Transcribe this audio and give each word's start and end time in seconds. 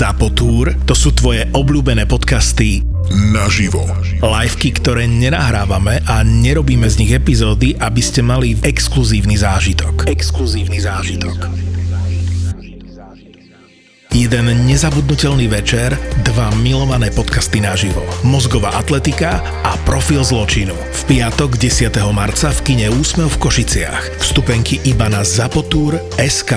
Zapotúr, 0.00 0.72
to 0.88 0.96
sú 0.96 1.12
tvoje 1.12 1.44
obľúbené 1.52 2.08
podcasty 2.08 2.80
naživo. 3.36 3.84
Liveky, 4.24 4.72
ktoré 4.80 5.04
nenahrávame 5.04 6.00
a 6.08 6.24
nerobíme 6.24 6.88
z 6.88 7.04
nich 7.04 7.12
epizódy, 7.12 7.76
aby 7.76 8.00
ste 8.00 8.24
mali 8.24 8.56
exkluzívny 8.64 9.36
zážitok. 9.36 10.08
Exkluzívny 10.08 10.80
zážitok. 10.80 11.36
Jeden 14.16 14.46
nezabudnutelný 14.64 15.52
večer, 15.52 15.92
dva 16.24 16.48
milované 16.64 17.12
podcasty 17.12 17.60
naživo. 17.60 18.00
Mozgová 18.24 18.80
atletika 18.80 19.44
a 19.68 19.76
profil 19.84 20.24
zločinu. 20.24 20.72
V 20.72 21.00
piatok 21.12 21.60
10. 21.60 21.92
marca 22.16 22.48
v 22.48 22.60
kine 22.64 22.88
Úsmev 22.88 23.36
v 23.36 23.40
Košiciach. 23.44 24.16
Vstupenky 24.24 24.80
iba 24.88 25.12
na 25.12 25.20
Zapotúr 25.28 26.00
SK. 26.16 26.56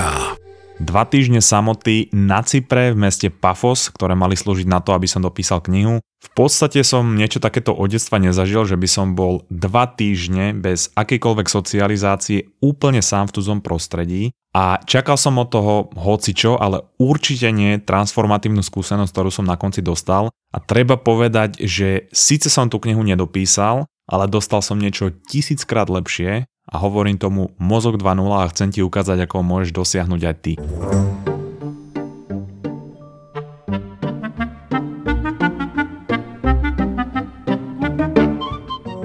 Dva 0.82 1.06
týždne 1.06 1.38
samoty 1.38 2.10
na 2.10 2.42
Cypre 2.42 2.98
v 2.98 3.06
meste 3.06 3.30
Pafos, 3.30 3.94
ktoré 3.94 4.18
mali 4.18 4.34
slúžiť 4.34 4.66
na 4.66 4.82
to, 4.82 4.98
aby 4.98 5.06
som 5.06 5.22
dopísal 5.22 5.62
knihu. 5.62 6.02
V 6.02 6.30
podstate 6.34 6.82
som 6.82 7.14
niečo 7.14 7.38
takéto 7.38 7.76
od 7.76 7.94
detstva 7.94 8.18
nezažil, 8.18 8.66
že 8.66 8.80
by 8.80 8.88
som 8.90 9.14
bol 9.14 9.46
dva 9.54 9.86
týždne 9.86 10.58
bez 10.58 10.90
akejkoľvek 10.98 11.46
socializácie 11.46 12.58
úplne 12.58 13.06
sám 13.06 13.30
v 13.30 13.36
tudzom 13.38 13.60
prostredí 13.62 14.34
a 14.54 14.82
čakal 14.86 15.18
som 15.18 15.38
od 15.38 15.50
toho 15.50 15.94
hocičo, 15.94 16.58
ale 16.58 16.86
určite 16.98 17.54
nie 17.54 17.78
transformatívnu 17.78 18.62
skúsenosť, 18.62 19.12
ktorú 19.14 19.30
som 19.30 19.46
na 19.46 19.58
konci 19.58 19.86
dostal. 19.86 20.34
A 20.54 20.58
treba 20.62 20.98
povedať, 20.98 21.62
že 21.62 22.10
síce 22.14 22.50
som 22.50 22.70
tú 22.70 22.78
knihu 22.82 23.02
nedopísal, 23.02 23.90
ale 24.06 24.26
dostal 24.30 24.62
som 24.62 24.78
niečo 24.78 25.10
tisíckrát 25.26 25.90
lepšie 25.90 26.46
a 26.70 26.76
hovorím 26.80 27.20
tomu 27.20 27.52
mozog 27.60 28.00
2.0 28.00 28.24
a 28.40 28.52
chcem 28.52 28.72
ti 28.72 28.80
ukázať, 28.80 29.28
ako 29.28 29.34
ho 29.40 29.44
môžeš 29.44 29.72
dosiahnuť 29.76 30.22
aj 30.24 30.36
ty. 30.40 30.54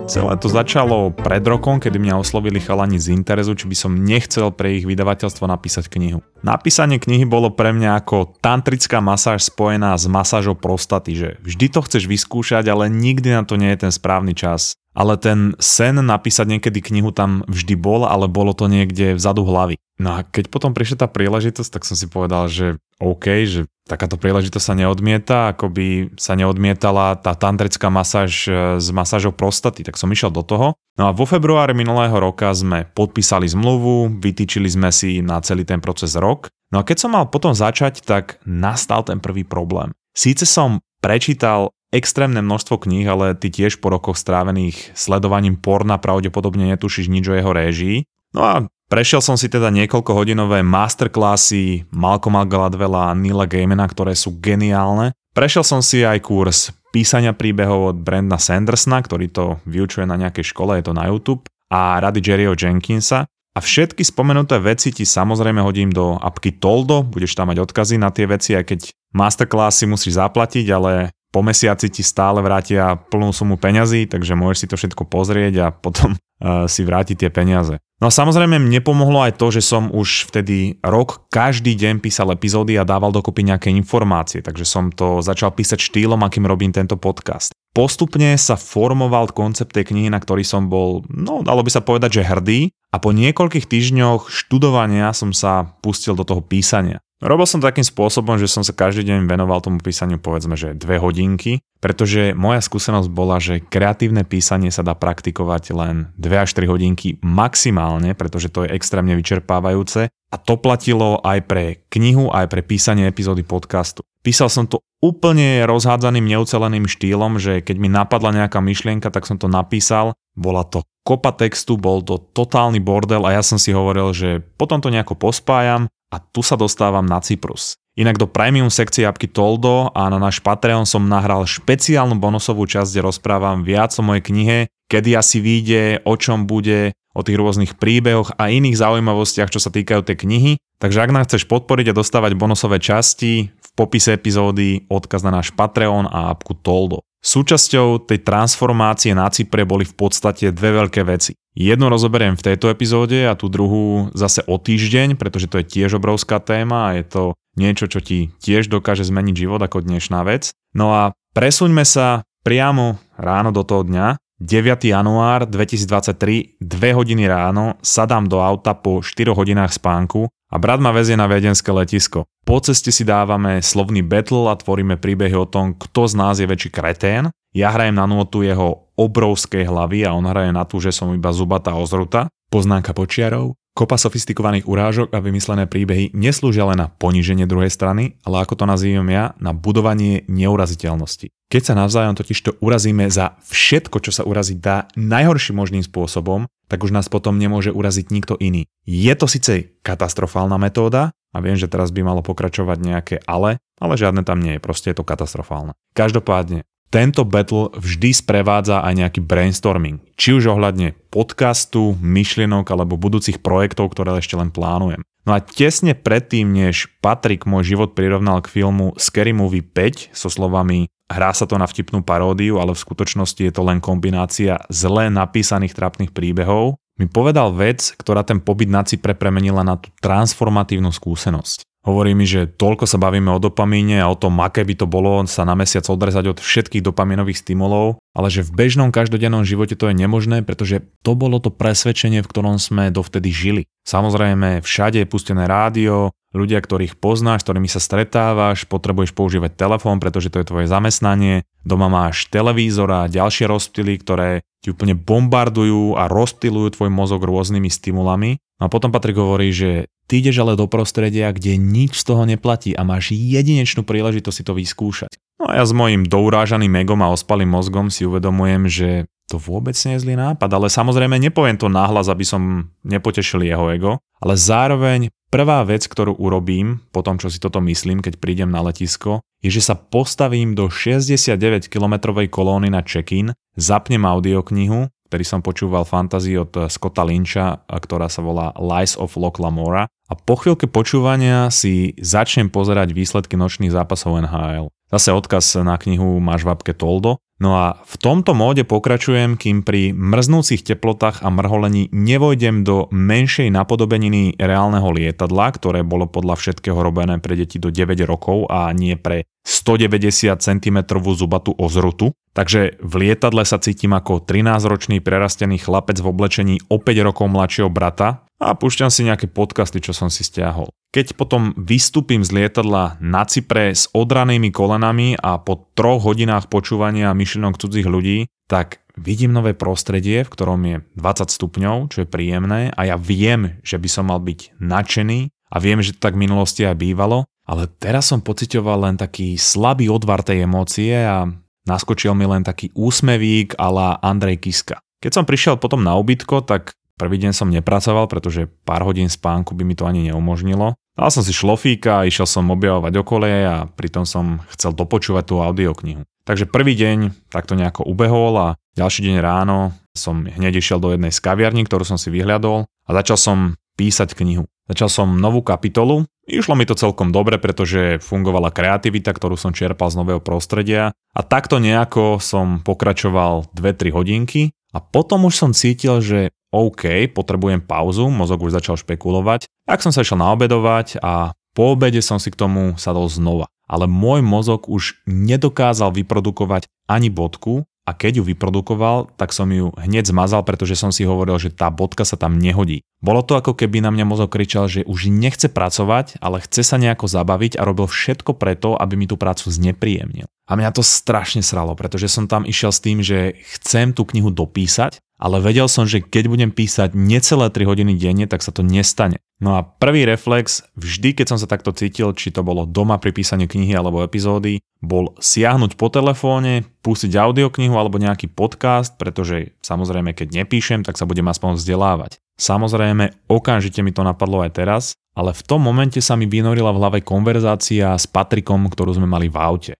Celé 0.09 0.41
to 0.41 0.49
začalo 0.49 1.13
pred 1.13 1.45
rokom, 1.45 1.77
kedy 1.77 2.01
mňa 2.01 2.17
oslovili 2.17 2.65
chalani 2.65 2.97
z 2.97 3.13
Interesu, 3.13 3.53
či 3.53 3.69
by 3.69 3.77
som 3.77 3.93
nechcel 3.93 4.49
pre 4.57 4.81
ich 4.81 4.89
vydavateľstvo 4.89 5.45
napísať 5.45 5.93
knihu. 5.93 6.25
Napísanie 6.41 6.97
knihy 6.97 7.29
bolo 7.29 7.53
pre 7.53 7.77
mňa 7.77 8.01
ako 8.03 8.41
tantrická 8.41 9.05
masáž 9.05 9.53
spojená 9.53 9.93
s 10.01 10.09
masážou 10.09 10.57
prostaty, 10.57 11.13
že 11.13 11.29
vždy 11.45 11.67
to 11.69 11.85
chceš 11.85 12.09
vyskúšať, 12.09 12.73
ale 12.73 12.89
nikdy 12.89 13.37
na 13.37 13.45
to 13.45 13.61
nie 13.61 13.69
je 13.77 13.85
ten 13.85 13.93
správny 13.93 14.33
čas 14.33 14.81
ale 14.99 15.15
ten 15.15 15.55
sen 15.63 15.95
napísať 16.03 16.59
niekedy 16.59 16.83
knihu 16.83 17.15
tam 17.15 17.47
vždy 17.47 17.79
bol, 17.79 18.03
ale 18.03 18.27
bolo 18.27 18.51
to 18.51 18.67
niekde 18.67 19.15
vzadu 19.15 19.47
hlavy. 19.47 19.79
No 20.03 20.19
a 20.19 20.27
keď 20.27 20.51
potom 20.51 20.75
prišla 20.75 21.07
tá 21.07 21.09
príležitosť, 21.11 21.71
tak 21.71 21.87
som 21.87 21.95
si 21.95 22.11
povedal, 22.11 22.51
že 22.51 22.83
OK, 22.99 23.47
že 23.47 23.71
takáto 23.87 24.19
príležitosť 24.19 24.65
sa 24.67 24.75
neodmieta, 24.75 25.55
ako 25.55 25.71
by 25.71 25.87
sa 26.19 26.35
neodmietala 26.35 27.15
tá 27.15 27.39
tantrická 27.39 27.95
masáž 27.95 28.51
e, 28.51 28.83
s 28.83 28.91
masážou 28.91 29.31
prostaty, 29.31 29.87
tak 29.87 29.95
som 29.95 30.11
išiel 30.11 30.35
do 30.35 30.43
toho. 30.43 30.75
No 30.99 31.11
a 31.11 31.15
vo 31.15 31.31
februári 31.31 31.79
minulého 31.79 32.15
roka 32.19 32.51
sme 32.51 32.91
podpísali 32.91 33.47
zmluvu, 33.47 34.19
vytýčili 34.19 34.67
sme 34.67 34.91
si 34.91 35.23
na 35.23 35.39
celý 35.39 35.63
ten 35.63 35.79
proces 35.79 36.19
rok. 36.19 36.51
No 36.75 36.83
a 36.83 36.87
keď 36.87 37.07
som 37.07 37.15
mal 37.15 37.31
potom 37.31 37.55
začať, 37.55 38.03
tak 38.03 38.43
nastal 38.43 39.07
ten 39.07 39.23
prvý 39.23 39.47
problém. 39.47 39.95
Síce 40.11 40.43
som 40.43 40.83
prečítal 40.99 41.71
extrémne 41.95 42.45
množstvo 42.45 42.85
kníh, 42.85 43.09
ale 43.09 43.33
ty 43.37 43.49
tiež 43.49 43.81
po 43.81 43.89
rokoch 43.89 44.21
strávených 44.21 44.93
sledovaním 44.93 45.57
porna 45.57 45.97
pravdepodobne 45.97 46.69
netušíš 46.77 47.09
nič 47.09 47.25
o 47.29 47.37
jeho 47.37 47.53
réžii. 47.53 48.05
No 48.37 48.45
a 48.45 48.55
prešiel 48.93 49.25
som 49.25 49.41
si 49.41 49.49
teda 49.49 49.73
niekoľko 49.73 50.13
hodinové 50.13 50.61
masterclassy 50.61 51.89
Malcolma 51.93 52.45
Gladwella 52.45 53.13
a 53.13 53.17
Nila 53.17 53.49
Gaimana, 53.49 53.89
ktoré 53.89 54.13
sú 54.13 54.37
geniálne. 54.37 55.17
Prešiel 55.33 55.65
som 55.65 55.81
si 55.81 56.05
aj 56.05 56.21
kurz 56.25 56.75
písania 56.93 57.37
príbehov 57.37 57.95
od 57.95 57.97
Brandna 58.01 58.41
Sandersona, 58.41 59.01
ktorý 59.01 59.29
to 59.29 59.45
vyučuje 59.69 60.09
na 60.09 60.17
nejakej 60.17 60.53
škole, 60.53 60.77
je 60.77 60.89
to 60.89 60.97
na 60.97 61.09
YouTube, 61.09 61.45
a 61.69 62.01
rady 62.01 62.21
Jerryho 62.25 62.57
Jenkinsa. 62.57 63.29
A 63.57 63.59
všetky 63.59 64.07
spomenuté 64.07 64.61
veci 64.63 64.95
ti 64.95 65.03
samozrejme 65.03 65.59
hodím 65.59 65.91
do 65.91 66.15
apky 66.15 66.63
Toldo, 66.63 67.03
budeš 67.03 67.35
tam 67.35 67.51
mať 67.51 67.67
odkazy 67.67 67.99
na 67.99 68.15
tie 68.15 68.29
veci, 68.31 68.55
aj 68.55 68.65
keď 68.71 68.81
masterclassy 69.13 69.91
musíš 69.91 70.15
zaplatiť, 70.21 70.67
ale 70.71 71.11
po 71.29 71.45
mesiaci 71.45 71.93
ti 71.93 72.01
stále 72.01 72.41
vrátia 72.41 72.97
plnú 72.97 73.31
sumu 73.37 73.61
peňazí, 73.61 74.09
takže 74.09 74.33
môžeš 74.33 74.59
si 74.59 74.67
to 74.67 74.77
všetko 74.81 75.05
pozrieť 75.07 75.55
a 75.61 75.67
potom 75.69 76.17
uh, 76.17 76.65
si 76.73 76.83
vrátiť 76.85 77.27
tie 77.27 77.31
peniaze. 77.31 77.77
No 77.99 78.09
a 78.09 78.15
samozrejme 78.15 78.63
mne 78.63 78.79
pomohlo 78.79 79.27
aj 79.27 79.43
to, 79.43 79.51
že 79.51 79.59
som 79.59 79.91
už 79.91 80.31
vtedy 80.31 80.79
rok 80.87 81.27
každý 81.35 81.75
deň 81.75 81.99
písal 81.99 82.31
epizódy 82.31 82.79
a 82.79 82.87
dával 82.87 83.11
dokopy 83.11 83.43
nejaké 83.43 83.75
informácie, 83.75 84.39
takže 84.39 84.63
som 84.63 84.95
to 84.95 85.19
začal 85.19 85.51
písať 85.51 85.83
štýlom, 85.83 86.23
akým 86.23 86.47
robím 86.47 86.71
tento 86.71 86.95
podcast. 86.95 87.51
Postupne 87.75 88.39
sa 88.39 88.55
formoval 88.55 89.35
koncept 89.35 89.75
tej 89.75 89.91
knihy, 89.91 90.15
na 90.15 90.23
ktorý 90.23 90.47
som 90.47 90.71
bol, 90.71 91.03
no 91.11 91.43
dalo 91.43 91.67
by 91.67 91.71
sa 91.75 91.83
povedať, 91.83 92.23
že 92.23 92.29
hrdý 92.29 92.61
a 92.95 93.03
po 93.03 93.11
niekoľkých 93.11 93.67
týždňoch 93.67 94.31
študovania 94.31 95.11
som 95.11 95.35
sa 95.35 95.77
pustil 95.83 96.15
do 96.15 96.23
toho 96.23 96.41
písania. 96.41 97.03
Robil 97.19 97.51
som 97.51 97.59
takým 97.59 97.83
spôsobom, 97.83 98.39
že 98.39 98.47
som 98.47 98.63
sa 98.63 98.71
každý 98.71 99.03
deň 99.11 99.27
venoval 99.27 99.59
tomu 99.59 99.83
písaniu 99.83 100.23
povedzme, 100.23 100.55
že 100.55 100.79
dve 100.79 101.03
hodinky, 101.03 101.59
pretože 101.83 102.31
moja 102.31 102.63
skúsenosť 102.63 103.11
bola, 103.11 103.43
že 103.43 103.59
kreatívne 103.59 104.23
písanie 104.23 104.71
sa 104.71 104.87
dá 104.87 104.95
praktikovať 104.95 105.75
len 105.75 106.15
2 106.15 106.31
až 106.39 106.55
3 106.55 106.71
hodinky 106.71 107.19
maximálne, 107.19 108.15
pretože 108.15 108.55
to 108.55 108.63
je 108.63 108.71
extrémne 108.71 109.19
vyčerpávajúce 109.19 110.15
a 110.15 110.37
to 110.39 110.63
platilo 110.63 111.19
aj 111.27 111.43
pre 111.51 111.83
knihu, 111.91 112.31
aj 112.31 112.55
pre 112.55 112.63
písanie 112.63 113.11
epizódy 113.11 113.43
podcastu. 113.43 114.07
Písal 114.23 114.47
som 114.47 114.71
to 114.71 114.79
úplne 115.03 115.67
rozhádzaným, 115.67 116.23
neuceleným 116.23 116.87
štýlom, 116.87 117.43
že 117.43 117.67
keď 117.67 117.77
mi 117.83 117.91
napadla 117.91 118.31
nejaká 118.31 118.63
myšlienka, 118.63 119.11
tak 119.11 119.27
som 119.27 119.43
to 119.43 119.51
napísal. 119.51 120.15
Bola 120.39 120.63
to 120.63 120.87
kopa 121.03 121.35
textu, 121.35 121.75
bol 121.75 121.99
to 121.99 122.23
totálny 122.31 122.79
bordel 122.79 123.27
a 123.27 123.35
ja 123.35 123.43
som 123.43 123.59
si 123.59 123.75
hovoril, 123.75 124.15
že 124.15 124.39
potom 124.55 124.79
to 124.79 124.93
nejako 124.93 125.19
pospájam 125.19 125.91
a 126.09 126.17
tu 126.21 126.41
sa 126.41 126.57
dostávam 126.57 127.05
na 127.05 127.21
Cyprus. 127.21 127.77
Inak 127.99 128.15
do 128.15 128.31
premium 128.31 128.71
sekcie 128.71 129.03
apky 129.03 129.27
Toldo 129.27 129.91
a 129.91 130.07
na 130.07 130.23
náš 130.23 130.39
Patreon 130.39 130.87
som 130.87 131.11
nahral 131.11 131.43
špeciálnu 131.43 132.15
bonusovú 132.15 132.63
časť, 132.63 132.95
kde 132.95 133.07
rozprávam 133.11 133.67
viac 133.67 133.91
o 133.99 134.07
mojej 134.07 134.23
knihe, 134.23 134.59
kedy 134.87 135.19
asi 135.19 135.43
vyjde, 135.43 136.07
o 136.07 136.15
čom 136.15 136.47
bude, 136.47 136.95
o 137.11 137.21
tých 137.27 137.35
rôznych 137.35 137.75
príbehoch 137.75 138.39
a 138.39 138.55
iných 138.55 138.79
zaujímavostiach, 138.79 139.51
čo 139.51 139.59
sa 139.59 139.75
týkajú 139.75 140.07
tej 140.07 140.17
knihy. 140.23 140.53
Takže 140.79 141.03
ak 141.03 141.11
nás 141.11 141.27
chceš 141.27 141.51
podporiť 141.51 141.91
a 141.91 141.99
dostávať 141.99 142.39
bonusové 142.39 142.79
časti, 142.79 143.51
v 143.51 143.69
popise 143.75 144.15
epizódy 144.15 144.87
odkaz 144.87 145.27
na 145.27 145.35
náš 145.35 145.51
Patreon 145.51 146.07
a 146.07 146.31
apku 146.31 146.55
Toldo. 146.55 147.03
Súčasťou 147.19 148.07
tej 148.07 148.23
transformácie 148.23 149.11
na 149.11 149.27
Cypre 149.27 149.67
boli 149.67 149.83
v 149.83 149.95
podstate 149.95 150.55
dve 150.55 150.79
veľké 150.79 151.03
veci. 151.03 151.35
Jednu 151.59 151.91
rozoberiem 151.91 152.39
v 152.39 152.55
tejto 152.55 152.71
epizóde 152.71 153.27
a 153.27 153.35
tú 153.35 153.51
druhú 153.51 154.15
zase 154.15 154.47
o 154.47 154.63
týždeň, 154.63 155.19
pretože 155.19 155.51
to 155.51 155.59
je 155.59 155.67
tiež 155.67 155.99
obrovská 155.99 156.39
téma 156.39 156.95
a 156.95 157.03
je 157.03 157.05
to 157.05 157.23
niečo, 157.59 157.91
čo 157.91 157.99
ti 157.99 158.31
tiež 158.39 158.71
dokáže 158.71 159.03
zmeniť 159.03 159.35
život 159.35 159.59
ako 159.59 159.83
dnešná 159.83 160.23
vec. 160.23 160.55
No 160.79 160.95
a 160.95 161.11
presuňme 161.35 161.83
sa 161.83 162.23
priamo 162.47 163.03
ráno 163.19 163.51
do 163.51 163.67
toho 163.67 163.83
dňa. 163.83 164.15
9. 164.39 164.95
január 164.95 165.51
2023, 165.51 166.63
2 166.63 166.95
hodiny 166.95 167.27
ráno, 167.27 167.75
sadám 167.83 168.31
do 168.31 168.39
auta 168.39 168.79
po 168.79 169.03
4 169.03 169.35
hodinách 169.35 169.75
spánku 169.75 170.31
a 170.49 170.57
brat 170.57 170.81
ma 170.81 170.91
vezie 170.97 171.15
na 171.15 171.29
viedenské 171.29 171.69
letisko. 171.69 172.25
Po 172.49 172.57
ceste 172.65 172.89
si 172.89 173.05
dávame 173.05 173.61
slovný 173.61 174.01
battle 174.01 174.49
a 174.49 174.57
tvoríme 174.57 174.97
príbehy 174.97 175.37
o 175.37 175.45
tom, 175.45 175.77
kto 175.77 176.09
z 176.09 176.15
nás 176.17 176.41
je 176.41 176.49
väčší 176.49 176.73
kretén. 176.73 177.29
Ja 177.53 177.73
hrajem 177.73 177.97
na 177.97 178.09
notu 178.09 178.45
jeho 178.45 178.89
obrovskej 178.97 179.69
hlavy 179.69 180.09
a 180.09 180.17
on 180.17 180.25
hraje 180.25 180.53
na 180.53 180.65
tú, 180.65 180.81
že 180.81 180.93
som 180.93 181.13
iba 181.13 181.33
zubatá 181.33 181.77
ozruta. 181.77 182.33
Poznámka 182.49 182.97
počiarov. 182.97 183.57
Kopa 183.79 183.95
sofistikovaných 183.95 184.67
urážok 184.67 185.15
a 185.15 185.23
vymyslené 185.23 185.71
príbehy 185.71 186.11
neslúžia 186.11 186.67
len 186.67 186.83
na 186.83 186.91
poníženie 186.91 187.47
druhej 187.47 187.71
strany, 187.71 188.19
ale 188.27 188.43
ako 188.43 188.59
to 188.59 188.65
nazývam 188.67 189.07
ja, 189.07 189.39
na 189.39 189.55
budovanie 189.55 190.27
neuraziteľnosti. 190.27 191.31
Keď 191.47 191.63
sa 191.63 191.79
navzájom 191.79 192.19
totiž 192.19 192.39
to 192.43 192.59
urazíme 192.59 193.07
za 193.07 193.39
všetko, 193.47 194.03
čo 194.03 194.11
sa 194.11 194.27
uraziť 194.27 194.59
dá 194.59 194.91
najhorším 194.99 195.63
možným 195.63 195.87
spôsobom, 195.87 196.51
tak 196.67 196.83
už 196.83 196.91
nás 196.91 197.07
potom 197.07 197.39
nemôže 197.39 197.71
uraziť 197.71 198.11
nikto 198.11 198.35
iný. 198.43 198.67
Je 198.83 199.15
to 199.15 199.31
síce 199.31 199.79
katastrofálna 199.87 200.59
metóda, 200.59 201.15
a 201.31 201.39
viem, 201.39 201.55
že 201.55 201.71
teraz 201.71 201.95
by 201.95 202.03
malo 202.03 202.27
pokračovať 202.27 202.79
nejaké 202.83 203.17
ale, 203.31 203.63
ale 203.79 203.95
žiadne 203.95 204.27
tam 204.27 204.43
nie 204.43 204.59
je, 204.59 204.65
proste 204.65 204.91
je 204.91 204.99
to 204.99 205.07
katastrofálne. 205.07 205.79
Každopádne, 205.95 206.67
tento 206.89 207.25
battle 207.29 207.73
vždy 207.77 208.17
sprevádza 208.17 208.81
aj 208.81 208.95
nejaký 208.97 209.21
brainstorming. 209.21 210.01
Či 210.17 210.41
už 210.41 210.57
ohľadne 210.57 210.97
podcastu, 211.13 211.97
myšlienok 212.01 212.65
alebo 212.69 212.97
budúcich 212.97 213.45
projektov, 213.45 213.93
ktoré 213.93 214.17
ešte 214.17 214.37
len 214.41 214.49
plánujem. 214.49 215.05
No 215.29 215.37
a 215.37 215.45
tesne 215.45 215.93
predtým, 215.93 216.49
než 216.49 216.89
Patrik 217.05 217.45
môj 217.45 217.77
život 217.77 217.93
prirovnal 217.93 218.41
k 218.41 218.49
filmu 218.49 218.97
Scary 218.97 219.37
Movie 219.37 219.61
5 219.61 220.17
so 220.17 220.33
slovami 220.33 220.89
hrá 221.13 221.37
sa 221.37 221.45
to 221.45 221.61
na 221.61 221.69
vtipnú 221.69 222.01
paródiu, 222.01 222.57
ale 222.57 222.73
v 222.73 222.81
skutočnosti 222.81 223.41
je 223.41 223.53
to 223.53 223.61
len 223.61 223.85
kombinácia 223.85 224.57
zle 224.73 225.13
napísaných 225.13 225.77
trápnych 225.77 226.17
príbehov, 226.17 226.81
mi 226.99 227.07
povedal 227.07 227.55
vec, 227.55 227.95
ktorá 227.95 228.27
ten 228.27 228.43
pobyt 228.43 228.67
na 228.67 228.83
Cypre 228.83 229.15
premenila 229.15 229.63
na 229.63 229.79
tú 229.79 229.87
transformatívnu 230.03 230.91
skúsenosť. 230.91 231.68
Hovorí 231.89 232.13
mi, 232.13 232.29
že 232.29 232.45
toľko 232.45 232.85
sa 232.85 233.01
bavíme 233.01 233.33
o 233.33 233.41
dopamíne 233.41 233.97
a 233.97 234.13
o 234.13 234.19
tom, 234.21 234.37
aké 234.45 234.61
by 234.61 234.77
to 234.77 234.85
bolo 234.85 235.25
sa 235.25 235.49
na 235.49 235.57
mesiac 235.57 235.89
odrezať 235.89 236.37
od 236.37 236.39
všetkých 236.45 236.85
dopamínových 236.85 237.41
stimulov, 237.41 237.97
ale 238.13 238.29
že 238.29 238.45
v 238.45 238.53
bežnom 238.53 238.93
každodennom 238.93 239.49
živote 239.49 239.73
to 239.73 239.89
je 239.89 239.97
nemožné, 239.97 240.45
pretože 240.45 240.85
to 241.01 241.17
bolo 241.17 241.41
to 241.41 241.49
presvedčenie, 241.49 242.21
v 242.21 242.29
ktorom 242.29 242.61
sme 242.61 242.93
dovtedy 242.93 243.33
žili. 243.33 243.63
Samozrejme, 243.89 244.61
všade 244.61 245.01
je 245.01 245.09
pustené 245.09 245.49
rádio, 245.49 246.13
ľudia, 246.37 246.61
ktorých 246.61 247.01
poznáš, 247.01 247.49
ktorými 247.49 247.73
sa 247.73 247.81
stretávaš, 247.81 248.69
potrebuješ 248.69 249.17
používať 249.17 249.57
telefón, 249.57 249.97
pretože 249.97 250.29
to 250.29 250.45
je 250.45 250.49
tvoje 250.53 250.67
zamestnanie, 250.69 251.49
doma 251.65 251.89
máš 251.89 252.29
televízor 252.29 252.93
a 252.93 253.09
ďalšie 253.09 253.49
rozptily, 253.49 253.97
ktoré 254.05 254.45
ti 254.61 254.77
úplne 254.77 254.93
bombardujú 254.93 255.97
a 255.97 256.05
rozptilujú 256.05 256.77
tvoj 256.77 256.91
mozog 256.93 257.25
rôznymi 257.25 257.73
stimulami. 257.73 258.37
No 258.59 258.67
a 258.67 258.73
potom 258.73 258.91
Patrik 258.91 259.15
hovorí, 259.15 259.55
že 259.55 259.87
ty 260.11 260.19
ideš 260.19 260.43
ale 260.43 260.59
do 260.59 260.67
prostredia, 260.67 261.31
kde 261.31 261.55
nič 261.55 262.03
z 262.03 262.05
toho 262.11 262.27
neplatí 262.27 262.75
a 262.75 262.83
máš 262.83 263.15
jedinečnú 263.15 263.87
príležitosť 263.87 264.35
si 264.35 264.43
to 264.43 264.53
vyskúšať. 264.59 265.13
No 265.39 265.47
a 265.47 265.63
ja 265.63 265.65
s 265.65 265.71
mojím 265.71 266.03
dourážaným 266.03 266.75
egom 266.83 266.99
a 267.07 267.15
ospalým 267.15 267.55
mozgom 267.55 267.87
si 267.95 268.03
uvedomujem, 268.03 268.67
že 268.67 268.91
to 269.31 269.39
vôbec 269.39 269.77
nie 269.87 269.95
je 269.95 270.03
zlý 270.03 270.19
nápad, 270.19 270.51
ale 270.51 270.67
samozrejme 270.73 271.15
nepoviem 271.21 271.61
to 271.61 271.71
nahlas, 271.71 272.11
aby 272.11 272.25
som 272.27 272.73
nepotešil 272.83 273.45
jeho 273.45 273.71
ego, 273.71 273.91
ale 274.19 274.35
zároveň 274.35 275.13
prvá 275.29 275.63
vec, 275.63 275.85
ktorú 275.85 276.17
urobím, 276.17 276.81
po 276.91 277.05
tom, 277.05 277.21
čo 277.21 277.29
si 277.29 277.39
toto 277.39 277.61
myslím, 277.61 278.01
keď 278.01 278.17
prídem 278.19 278.49
na 278.49 278.65
letisko, 278.65 279.21
je, 279.45 279.53
že 279.53 279.63
sa 279.63 279.77
postavím 279.79 280.57
do 280.57 280.67
69-kilometrovej 280.73 282.27
kolóny 282.33 282.73
na 282.73 282.83
check-in, 282.83 283.37
zapnem 283.55 284.03
audioknihu, 284.03 284.91
ktorý 285.09 285.25
som 285.25 285.41
počúval 285.41 285.89
fantázii 285.89 286.37
od 286.37 286.53
Scotta 286.69 287.03
Lynča, 287.03 287.65
ktorá 287.65 288.13
sa 288.13 288.21
volá 288.21 288.53
Lies 288.61 288.95
of 289.01 289.17
Loch 289.17 289.41
Lamora 289.41 289.89
a 290.09 290.13
po 290.17 290.37
chvíľke 290.37 290.69
počúvania 290.69 291.49
si 291.49 291.97
začnem 291.97 292.53
pozerať 292.53 292.93
výsledky 292.93 293.37
nočných 293.37 293.73
zápasov 293.73 294.21
NHL. 294.25 294.69
Zase 294.89 295.13
odkaz 295.13 295.61
na 295.61 295.77
knihu 295.77 296.17
máš 296.17 296.49
v 296.49 296.57
apke 296.57 296.73
Toldo. 296.73 297.21
No 297.39 297.55
a 297.55 297.79
v 297.87 297.95
tomto 298.03 298.35
móde 298.35 298.67
pokračujem, 298.67 299.39
kým 299.39 299.63
pri 299.63 299.95
mrznúcich 299.95 300.67
teplotách 300.67 301.23
a 301.23 301.31
mrholení 301.31 301.87
nevojdem 301.95 302.67
do 302.67 302.91
menšej 302.91 303.55
napodobeniny 303.55 304.35
reálneho 304.43 304.91
lietadla, 304.91 305.55
ktoré 305.55 305.87
bolo 305.87 306.11
podľa 306.11 306.35
všetkého 306.35 306.75
robené 306.75 307.23
pre 307.23 307.39
deti 307.39 307.63
do 307.63 307.71
9 307.71 307.95
rokov 308.11 308.51
a 308.51 308.67
nie 308.75 308.99
pre 308.99 309.23
190 309.47 310.35
cm 310.35 310.79
zubatú 311.15 311.55
ozrutu. 311.55 312.11
Takže 312.35 312.83
v 312.83 312.93
lietadle 313.07 313.47
sa 313.47 313.63
cítim 313.63 313.95
ako 313.95 314.27
13-ročný 314.27 314.99
prerastený 314.99 315.63
chlapec 315.63 316.03
v 316.03 316.11
oblečení 316.11 316.57
o 316.67 316.83
5 316.83 317.07
rokov 317.07 317.31
mladšieho 317.31 317.71
brata 317.71 318.27
a 318.43 318.55
púšťam 318.59 318.91
si 318.91 319.07
nejaké 319.07 319.31
podcasty, 319.31 319.79
čo 319.79 319.95
som 319.95 320.11
si 320.11 320.27
stiahol. 320.27 320.67
Keď 320.89 321.21
potom 321.21 321.53
vystúpim 321.53 322.25
z 322.25 322.33
lietadla 322.33 322.97
na 323.05 323.29
Cypre 323.29 323.77
s 323.77 323.93
odranými 323.93 324.49
kolenami 324.49 325.21
a 325.21 325.37
po 325.37 325.69
troch 325.77 326.01
hodinách 326.01 326.49
počúvania 326.49 327.13
myšlienok 327.13 327.61
cudzích 327.61 327.85
ľudí, 327.85 328.25
tak 328.49 328.81
vidím 328.97 329.37
nové 329.37 329.53
prostredie, 329.53 330.25
v 330.25 330.33
ktorom 330.33 330.61
je 330.65 330.77
20 330.97 331.29
stupňov, 331.29 331.77
čo 331.93 332.03
je 332.03 332.09
príjemné 332.09 332.73
a 332.73 332.89
ja 332.89 332.97
viem, 332.97 333.61
že 333.61 333.77
by 333.77 333.89
som 333.89 334.09
mal 334.09 334.25
byť 334.25 334.57
nadšený 334.57 335.29
a 335.29 335.57
viem, 335.61 335.85
že 335.85 335.93
to 335.93 336.09
tak 336.09 336.17
v 336.17 336.25
minulosti 336.25 336.65
aj 336.65 336.81
bývalo, 336.81 337.29
ale 337.45 337.69
teraz 337.69 338.09
som 338.09 338.25
pocitoval 338.25 338.89
len 338.89 338.97
taký 338.97 339.37
slabý 339.37 339.93
odvar 339.93 340.25
tej 340.25 340.49
emócie 340.49 340.97
a 341.05 341.29
naskočil 341.69 342.17
mi 342.17 342.25
len 342.25 342.41
taký 342.41 342.73
úsmevík 342.73 343.61
ala 343.61 344.01
Andrej 344.01 344.41
Kiska. 344.41 344.81
Keď 345.05 345.13
som 345.13 345.29
prišiel 345.29 345.61
potom 345.61 345.85
na 345.85 345.95
ubytko, 346.01 346.43
tak 346.49 346.73
Prvý 346.99 347.23
deň 347.23 347.31
som 347.31 347.47
nepracoval, 347.47 348.11
pretože 348.11 348.51
pár 348.67 348.83
hodín 348.83 349.07
spánku 349.07 349.55
by 349.55 349.63
mi 349.63 349.79
to 349.79 349.87
ani 349.87 350.11
neumožnilo. 350.11 350.75
Dal 350.99 351.11
som 351.15 351.23
si 351.23 351.31
šlofíka, 351.31 352.03
išiel 352.03 352.27
som 352.27 352.51
objavovať 352.51 352.93
okolie 352.99 353.47
a 353.47 353.71
pritom 353.71 354.03
som 354.03 354.43
chcel 354.51 354.75
dopočúvať 354.75 355.31
tú 355.31 355.39
audioknihu. 355.39 356.03
Takže 356.27 356.51
prvý 356.51 356.75
deň 356.75 357.31
takto 357.31 357.55
nejako 357.55 357.87
ubehol 357.87 358.35
a 358.35 358.49
ďalší 358.75 359.07
deň 359.07 359.17
ráno 359.23 359.79
som 359.95 360.27
hneď 360.27 360.59
išiel 360.59 360.83
do 360.83 360.91
jednej 360.91 361.15
z 361.15 361.23
kaviarní, 361.23 361.63
ktorú 361.71 361.87
som 361.87 362.03
si 362.03 362.11
vyhľadol 362.11 362.67
a 362.67 362.91
začal 362.91 363.17
som 363.17 363.39
písať 363.79 364.19
knihu. 364.19 364.51
Začal 364.69 364.91
som 364.91 365.09
novú 365.23 365.41
kapitolu, 365.41 366.05
išlo 366.29 366.59
mi 366.59 366.69
to 366.69 366.77
celkom 366.77 367.15
dobre, 367.15 367.41
pretože 367.41 368.03
fungovala 368.05 368.53
kreativita, 368.53 369.15
ktorú 369.15 369.39
som 369.39 369.55
čerpal 369.55 369.89
z 369.89 370.03
nového 370.03 370.21
prostredia 370.21 370.93
a 371.15 371.21
takto 371.23 371.63
nejako 371.63 372.21
som 372.21 372.61
pokračoval 372.61 373.49
2-3 373.57 373.95
hodinky 373.95 374.53
a 374.75 374.85
potom 374.85 375.25
už 375.25 375.35
som 375.41 375.51
cítil, 375.57 376.05
že 376.05 376.35
OK, 376.49 377.13
potrebujem 377.13 377.61
pauzu, 377.61 378.09
mozog 378.09 378.49
už 378.49 378.57
začal 378.57 378.81
špekulovať, 378.81 379.45
tak 379.69 379.85
som 379.85 379.93
sa 379.93 380.01
išiel 380.01 380.17
naobedovať 380.17 380.97
a 381.05 381.37
po 381.53 381.77
obede 381.77 382.01
som 382.01 382.17
si 382.17 382.33
k 382.33 382.39
tomu 382.41 382.79
sadol 382.81 383.11
znova. 383.11 383.51
Ale 383.69 383.85
môj 383.85 384.25
mozog 384.25 384.65
už 384.65 385.05
nedokázal 385.05 385.93
vyprodukovať 385.93 386.65
ani 386.89 387.13
bodku 387.13 387.69
a 387.85 387.97
keď 387.97 388.21
ju 388.21 388.33
vyprodukoval, 388.33 389.13
tak 389.17 389.33
som 389.33 389.49
ju 389.49 389.73
hneď 389.77 390.09
zmazal, 390.09 390.45
pretože 390.45 390.77
som 390.77 390.93
si 390.93 391.09
hovoril, 391.09 391.41
že 391.41 391.53
tá 391.53 391.73
bodka 391.73 392.05
sa 392.05 392.21
tam 392.21 392.37
nehodí. 392.37 392.85
Bolo 393.01 393.21
to 393.25 393.37
ako 393.37 393.57
keby 393.57 393.81
na 393.81 393.89
mňa 393.89 394.05
mozog 394.05 394.33
kričal, 394.33 394.69
že 394.69 394.85
už 394.85 395.09
nechce 395.09 395.49
pracovať, 395.49 396.21
ale 396.21 396.45
chce 396.45 396.65
sa 396.65 396.77
nejako 396.77 397.09
zabaviť 397.09 397.57
a 397.57 397.65
robil 397.65 397.89
všetko 397.89 398.37
preto, 398.37 398.77
aby 398.77 398.97
mi 398.97 399.09
tú 399.09 399.21
prácu 399.21 399.49
znepríjemnil. 399.49 400.29
A 400.49 400.53
mňa 400.57 400.73
to 400.73 400.85
strašne 400.85 401.45
sralo, 401.45 401.77
pretože 401.77 402.09
som 402.09 402.25
tam 402.25 402.45
išiel 402.45 402.73
s 402.73 402.81
tým, 402.81 403.05
že 403.05 403.41
chcem 403.57 403.93
tú 403.93 404.05
knihu 404.09 404.33
dopísať 404.33 405.01
ale 405.19 405.43
vedel 405.43 405.67
som, 405.67 405.85
že 405.85 405.99
keď 405.99 406.31
budem 406.31 406.51
písať 406.55 406.95
necelé 406.95 407.51
3 407.51 407.67
hodiny 407.67 407.99
denne, 407.99 408.31
tak 408.31 408.41
sa 408.41 408.55
to 408.55 408.63
nestane. 408.63 409.19
No 409.39 409.59
a 409.59 409.67
prvý 409.67 410.03
reflex, 410.07 410.67
vždy 410.75 411.15
keď 411.15 411.35
som 411.35 411.39
sa 411.39 411.51
takto 411.51 411.71
cítil, 411.71 412.11
či 412.15 412.35
to 412.35 412.43
bolo 412.43 412.67
doma 412.67 412.99
pri 412.99 413.15
písaní 413.15 413.47
knihy 413.47 413.75
alebo 413.75 414.03
epizódy, 414.03 414.63
bol 414.79 415.15
siahnuť 415.19 415.75
po 415.75 415.91
telefóne, 415.91 416.67
pustiť 416.83 417.15
audioknihu 417.15 417.75
alebo 417.75 417.99
nejaký 417.99 418.31
podcast, 418.31 418.95
pretože 418.99 419.55
samozrejme 419.63 420.15
keď 420.15 420.43
nepíšem, 420.43 420.83
tak 420.87 420.99
sa 420.99 421.07
budem 421.07 421.27
aspoň 421.27 421.59
vzdelávať. 421.59 422.19
Samozrejme, 422.39 423.27
okamžite 423.27 423.83
mi 423.83 423.91
to 423.91 424.07
napadlo 424.07 424.47
aj 424.47 424.55
teraz, 424.55 424.85
ale 425.19 425.35
v 425.35 425.43
tom 425.43 425.67
momente 425.67 425.99
sa 425.99 426.15
mi 426.15 426.31
vynorila 426.31 426.71
v 426.71 426.79
hlave 426.79 426.99
konverzácia 427.03 427.99
s 427.99 428.07
Patrikom, 428.07 428.71
ktorú 428.71 428.95
sme 428.95 429.11
mali 429.11 429.27
v 429.27 429.39
aute. 429.39 429.73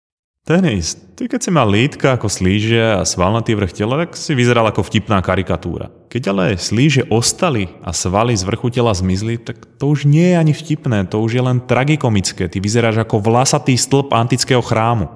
Tenis, 0.49 0.97
ty 1.13 1.29
keď 1.29 1.45
si 1.45 1.51
mal 1.53 1.69
lítka 1.69 2.17
ako 2.17 2.33
slíže 2.33 2.81
a 2.81 3.05
svalnatý 3.05 3.53
vrch 3.53 3.85
tela, 3.85 4.01
tak 4.01 4.17
si 4.17 4.33
vyzeral 4.33 4.65
ako 4.65 4.81
vtipná 4.81 5.21
karikatúra. 5.21 5.93
Keď 6.09 6.23
ale 6.33 6.57
slíže 6.57 7.05
ostali 7.13 7.69
a 7.85 7.93
svaly 7.93 8.33
z 8.33 8.49
vrchu 8.49 8.73
tela 8.73 8.97
zmizli, 8.97 9.37
tak 9.37 9.61
to 9.77 9.93
už 9.93 10.09
nie 10.09 10.33
je 10.33 10.41
ani 10.41 10.57
vtipné, 10.57 11.05
to 11.05 11.21
už 11.21 11.37
je 11.37 11.43
len 11.45 11.61
tragikomické. 11.61 12.49
Ty 12.49 12.65
vyzeráš 12.65 13.05
ako 13.05 13.21
vlasatý 13.21 13.77
stĺp 13.77 14.09
antického 14.17 14.65
chrámu. 14.65 15.13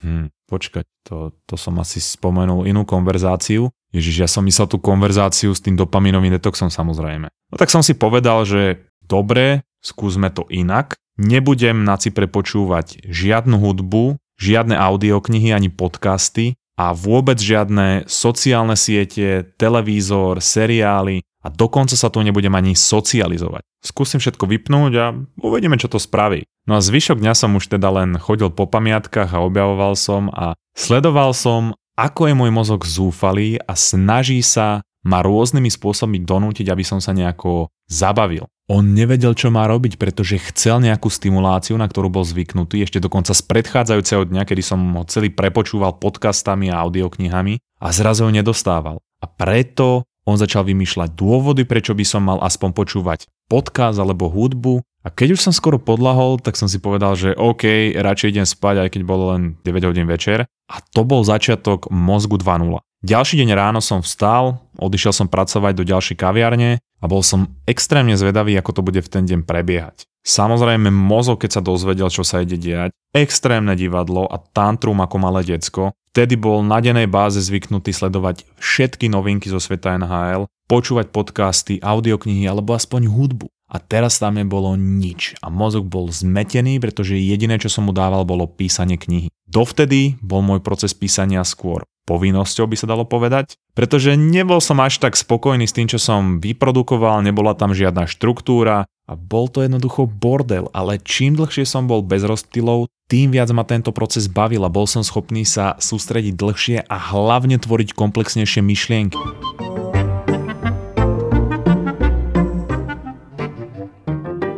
Hm, 0.00 0.32
počkať, 0.48 0.88
to, 1.04 1.36
to 1.44 1.60
som 1.60 1.76
asi 1.76 2.00
spomenul 2.00 2.64
inú 2.64 2.88
konverzáciu. 2.88 3.68
Ježiš, 3.92 4.16
ja 4.16 4.28
som 4.32 4.48
myslel 4.48 4.64
tú 4.72 4.80
konverzáciu 4.80 5.52
s 5.52 5.60
tým 5.60 5.76
dopaminovým 5.76 6.32
detoxom 6.40 6.72
samozrejme. 6.72 7.28
No 7.28 7.54
tak 7.60 7.68
som 7.68 7.84
si 7.84 7.92
povedal, 7.92 8.48
že 8.48 8.88
dobre, 9.04 9.60
skúsme 9.84 10.32
to 10.32 10.48
inak. 10.48 10.96
Nebudem 11.20 11.84
na 11.84 12.00
Cypre 12.00 12.32
počúvať 12.32 13.04
žiadnu 13.06 13.60
hudbu, 13.60 14.23
žiadne 14.38 14.74
audioknihy 14.74 15.54
ani 15.54 15.70
podcasty 15.70 16.58
a 16.74 16.90
vôbec 16.90 17.38
žiadne 17.38 18.06
sociálne 18.10 18.74
siete, 18.74 19.46
televízor, 19.54 20.42
seriály 20.42 21.22
a 21.44 21.52
dokonca 21.52 21.94
sa 21.94 22.10
tu 22.10 22.24
nebudem 22.24 22.50
ani 22.50 22.74
socializovať. 22.74 23.62
Skúsim 23.84 24.18
všetko 24.18 24.48
vypnúť 24.48 24.92
a 24.96 25.12
uvidíme, 25.44 25.76
čo 25.76 25.92
to 25.92 26.00
spraví. 26.00 26.48
No 26.64 26.80
a 26.80 26.84
zvyšok 26.84 27.20
dňa 27.20 27.34
som 27.36 27.52
už 27.54 27.68
teda 27.68 27.92
len 27.92 28.16
chodil 28.16 28.48
po 28.48 28.64
pamiatkách 28.64 29.36
a 29.36 29.44
objavoval 29.44 29.94
som 29.94 30.32
a 30.32 30.56
sledoval 30.72 31.36
som, 31.36 31.76
ako 31.94 32.32
je 32.32 32.34
môj 32.34 32.50
mozog 32.50 32.82
zúfalý 32.88 33.60
a 33.60 33.76
snaží 33.76 34.40
sa 34.40 34.82
ma 35.04 35.20
rôznymi 35.20 35.68
spôsobmi 35.68 36.24
donútiť, 36.24 36.68
aby 36.72 36.84
som 36.84 36.98
sa 36.98 37.12
nejako 37.12 37.68
zabavil. 37.86 38.48
On 38.64 38.80
nevedel, 38.80 39.36
čo 39.36 39.52
má 39.52 39.68
robiť, 39.68 40.00
pretože 40.00 40.40
chcel 40.40 40.80
nejakú 40.80 41.12
stimuláciu, 41.12 41.76
na 41.76 41.84
ktorú 41.84 42.08
bol 42.08 42.24
zvyknutý, 42.24 42.80
ešte 42.80 42.96
dokonca 42.96 43.36
z 43.36 43.44
predchádzajúceho 43.44 44.24
dňa, 44.24 44.42
kedy 44.48 44.62
som 44.64 44.80
ho 44.96 45.04
celý 45.04 45.28
prepočúval 45.28 46.00
podcastami 46.00 46.72
a 46.72 46.80
audioknihami 46.80 47.60
a 47.60 47.86
zrazu 47.92 48.24
ho 48.24 48.32
nedostával. 48.32 49.04
A 49.20 49.28
preto 49.28 50.08
on 50.24 50.40
začal 50.40 50.64
vymýšľať 50.64 51.12
dôvody, 51.12 51.68
prečo 51.68 51.92
by 51.92 52.04
som 52.08 52.24
mal 52.24 52.40
aspoň 52.40 52.72
počúvať 52.72 53.28
podcast 53.52 54.00
alebo 54.00 54.32
hudbu. 54.32 54.80
A 55.04 55.12
keď 55.12 55.36
už 55.36 55.44
som 55.44 55.52
skoro 55.52 55.76
podlahol, 55.76 56.40
tak 56.40 56.56
som 56.56 56.64
si 56.64 56.80
povedal, 56.80 57.12
že 57.12 57.36
OK, 57.36 57.92
radšej 57.92 58.32
idem 58.32 58.48
spať, 58.48 58.88
aj 58.88 58.88
keď 58.96 59.02
bolo 59.04 59.36
len 59.36 59.60
9 59.60 59.84
hodín 59.84 60.08
večer. 60.08 60.48
A 60.72 60.80
to 60.80 61.04
bol 61.04 61.20
začiatok 61.20 61.92
mozgu 61.92 62.40
2.0. 62.40 62.80
Ďalší 63.04 63.44
deň 63.44 63.50
ráno 63.52 63.84
som 63.84 64.00
vstal, 64.00 64.64
odišiel 64.80 65.12
som 65.12 65.28
pracovať 65.28 65.76
do 65.76 65.84
ďalšej 65.84 66.16
kaviarne 66.16 66.80
a 66.80 67.04
bol 67.04 67.20
som 67.20 67.52
extrémne 67.68 68.16
zvedavý, 68.16 68.56
ako 68.56 68.80
to 68.80 68.80
bude 68.80 69.04
v 69.04 69.12
ten 69.12 69.28
deň 69.28 69.44
prebiehať. 69.44 70.08
Samozrejme 70.24 70.88
mozog, 70.88 71.44
keď 71.44 71.60
sa 71.60 71.60
dozvedel, 71.60 72.08
čo 72.08 72.24
sa 72.24 72.40
ide 72.40 72.56
diať, 72.56 72.96
extrémne 73.12 73.76
divadlo 73.76 74.24
a 74.24 74.40
tantrum 74.40 75.04
ako 75.04 75.20
malé 75.20 75.44
decko, 75.44 75.92
vtedy 76.16 76.40
bol 76.40 76.64
na 76.64 76.80
dennej 76.80 77.04
báze 77.04 77.44
zvyknutý 77.44 77.92
sledovať 77.92 78.48
všetky 78.56 79.12
novinky 79.12 79.52
zo 79.52 79.60
sveta 79.60 80.00
NHL, 80.00 80.48
počúvať 80.64 81.12
podcasty, 81.12 81.84
audioknihy 81.84 82.48
alebo 82.48 82.72
aspoň 82.72 83.04
hudbu. 83.04 83.52
a 83.68 83.76
teraz 83.84 84.16
tam 84.16 84.40
nebolo 84.40 84.80
nič 84.80 85.36
a 85.44 85.52
mozog 85.52 85.92
bol 85.92 86.08
zmetený, 86.08 86.80
pretože 86.80 87.20
jediné, 87.20 87.60
čo 87.60 87.68
som 87.68 87.84
mu 87.84 87.92
dával, 87.92 88.24
bolo 88.24 88.48
písanie 88.48 88.96
knihy. 88.96 89.28
Dovtedy 89.44 90.16
bol 90.24 90.40
môj 90.40 90.64
proces 90.64 90.96
písania 90.96 91.44
skôr 91.44 91.84
povinnosťou, 92.04 92.68
by 92.68 92.76
sa 92.76 92.86
dalo 92.88 93.08
povedať, 93.08 93.56
pretože 93.72 94.14
nebol 94.14 94.60
som 94.60 94.80
až 94.80 95.00
tak 95.00 95.16
spokojný 95.16 95.64
s 95.68 95.74
tým, 95.76 95.88
čo 95.88 95.98
som 95.98 96.38
vyprodukoval, 96.38 97.24
nebola 97.24 97.56
tam 97.56 97.72
žiadna 97.72 98.06
štruktúra 98.08 98.88
a 99.04 99.12
bol 99.12 99.52
to 99.52 99.60
jednoducho 99.60 100.08
bordel, 100.08 100.72
ale 100.72 100.96
čím 101.00 101.36
dlhšie 101.36 101.68
som 101.68 101.84
bol 101.84 102.00
bez 102.00 102.24
rozptylov, 102.24 102.88
tým 103.08 103.36
viac 103.36 103.52
ma 103.52 103.68
tento 103.68 103.92
proces 103.92 104.32
bavil 104.32 104.64
a 104.64 104.72
bol 104.72 104.88
som 104.88 105.04
schopný 105.04 105.44
sa 105.44 105.76
sústrediť 105.76 106.32
dlhšie 106.36 106.76
a 106.88 106.96
hlavne 107.12 107.60
tvoriť 107.60 107.92
komplexnejšie 107.92 108.64
myšlienky. 108.64 109.20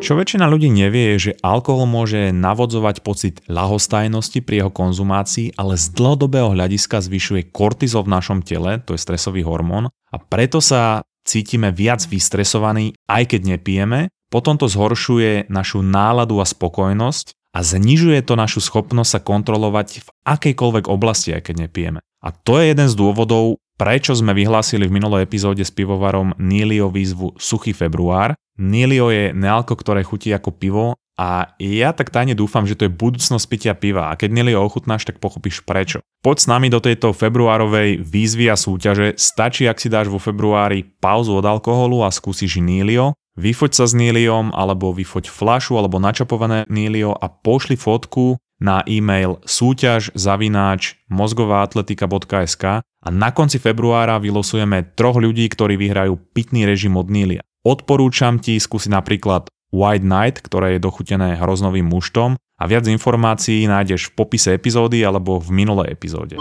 Čo 0.07 0.15
väčšina 0.15 0.47
ľudí 0.47 0.71
nevie, 0.71 1.19
je, 1.19 1.35
že 1.35 1.39
alkohol 1.43 1.91
môže 1.91 2.31
navodzovať 2.31 3.03
pocit 3.03 3.43
ľahostajnosti 3.51 4.39
pri 4.39 4.63
jeho 4.63 4.71
konzumácii, 4.71 5.59
ale 5.59 5.75
z 5.75 5.99
dlhodobého 5.99 6.55
hľadiska 6.55 7.03
zvyšuje 7.03 7.51
kortizol 7.51 8.07
v 8.07 8.15
našom 8.15 8.39
tele, 8.47 8.79
to 8.87 8.95
je 8.95 9.03
stresový 9.03 9.43
hormón, 9.43 9.91
a 9.91 10.17
preto 10.23 10.63
sa 10.63 11.03
cítime 11.27 11.75
viac 11.75 12.07
vystresovaní, 12.07 12.95
aj 13.11 13.35
keď 13.35 13.59
nepijeme, 13.59 14.07
potom 14.31 14.55
to 14.55 14.71
zhoršuje 14.71 15.51
našu 15.51 15.83
náladu 15.83 16.39
a 16.39 16.47
spokojnosť 16.47 17.35
a 17.51 17.67
znižuje 17.67 18.23
to 18.23 18.39
našu 18.39 18.63
schopnosť 18.63 19.11
sa 19.11 19.21
kontrolovať 19.27 20.07
v 20.07 20.09
akejkoľvek 20.23 20.87
oblasti, 20.87 21.35
aj 21.35 21.51
keď 21.51 21.67
nepijeme. 21.67 21.99
A 22.23 22.31
to 22.31 22.63
je 22.63 22.71
jeden 22.71 22.87
z 22.87 22.95
dôvodov, 22.95 23.59
prečo 23.77 24.17
sme 24.17 24.33
vyhlásili 24.33 24.89
v 24.89 24.97
minulej 24.97 25.29
epizóde 25.29 25.63
s 25.63 25.73
pivovarom 25.73 26.33
Nilio 26.41 26.89
výzvu 26.89 27.37
Suchý 27.37 27.77
február, 27.77 28.37
Nilio 28.57 29.13
je 29.13 29.37
nealko, 29.37 29.77
ktoré 29.77 30.01
chutí 30.01 30.33
ako 30.33 30.51
pivo 30.57 30.87
a 31.17 31.57
ja 31.57 31.97
tak 31.97 32.13
tajne 32.13 32.37
dúfam, 32.37 32.69
že 32.69 32.77
to 32.77 32.89
je 32.89 32.93
budúcnosť 32.93 33.47
pitia 33.49 33.73
piva. 33.73 34.13
A 34.13 34.17
keď 34.21 34.37
Nilio 34.37 34.61
ochutnáš, 34.61 35.09
tak 35.09 35.17
pochopíš 35.17 35.65
prečo. 35.65 36.05
Poď 36.21 36.37
s 36.41 36.47
nami 36.49 36.69
do 36.69 36.81
tejto 36.81 37.17
februárovej 37.17 38.05
výzvy 38.05 38.53
a 38.53 38.57
súťaže, 38.57 39.17
stačí 39.17 39.65
ak 39.65 39.81
si 39.81 39.89
dáš 39.89 40.13
vo 40.13 40.21
februári 40.21 40.85
pauzu 41.01 41.37
od 41.37 41.45
alkoholu 41.45 42.05
a 42.05 42.13
skúsiš 42.13 42.61
Nilio, 42.61 43.17
vyfoť 43.37 43.73
sa 43.73 43.85
s 43.89 43.97
Niliom 43.97 44.53
alebo 44.53 44.93
vyfoť 44.93 45.33
flašu 45.33 45.77
alebo 45.81 45.97
načapované 45.97 46.69
Nilio 46.69 47.17
a 47.17 47.29
pošli 47.33 47.81
fotku 47.81 48.37
na 48.57 48.81
e-mail 48.89 49.39
súťaž 49.45 50.13
zavináč 50.17 50.97
mozgovaatletika.sk 51.13 52.65
a 52.81 53.09
na 53.13 53.31
konci 53.31 53.61
februára 53.61 54.17
vylosujeme 54.17 54.97
troch 54.97 55.21
ľudí, 55.21 55.47
ktorí 55.47 55.77
vyhrajú 55.77 56.17
pitný 56.33 56.65
režim 56.65 56.97
od 56.97 57.13
Nilia. 57.13 57.45
Odporúčam 57.67 58.39
ti 58.41 58.57
skúsiť 58.57 58.91
napríklad 58.95 59.51
White 59.75 60.07
Night, 60.07 60.37
ktoré 60.41 60.79
je 60.79 60.85
dochutené 60.87 61.37
hroznovým 61.37 61.85
muštom 61.85 62.39
a 62.39 62.63
viac 62.65 62.89
informácií 62.89 63.69
nájdeš 63.69 64.09
v 64.11 64.15
popise 64.17 64.55
epizódy 64.57 65.05
alebo 65.05 65.37
v 65.37 65.49
minulej 65.53 65.93
epizóde. 65.93 66.41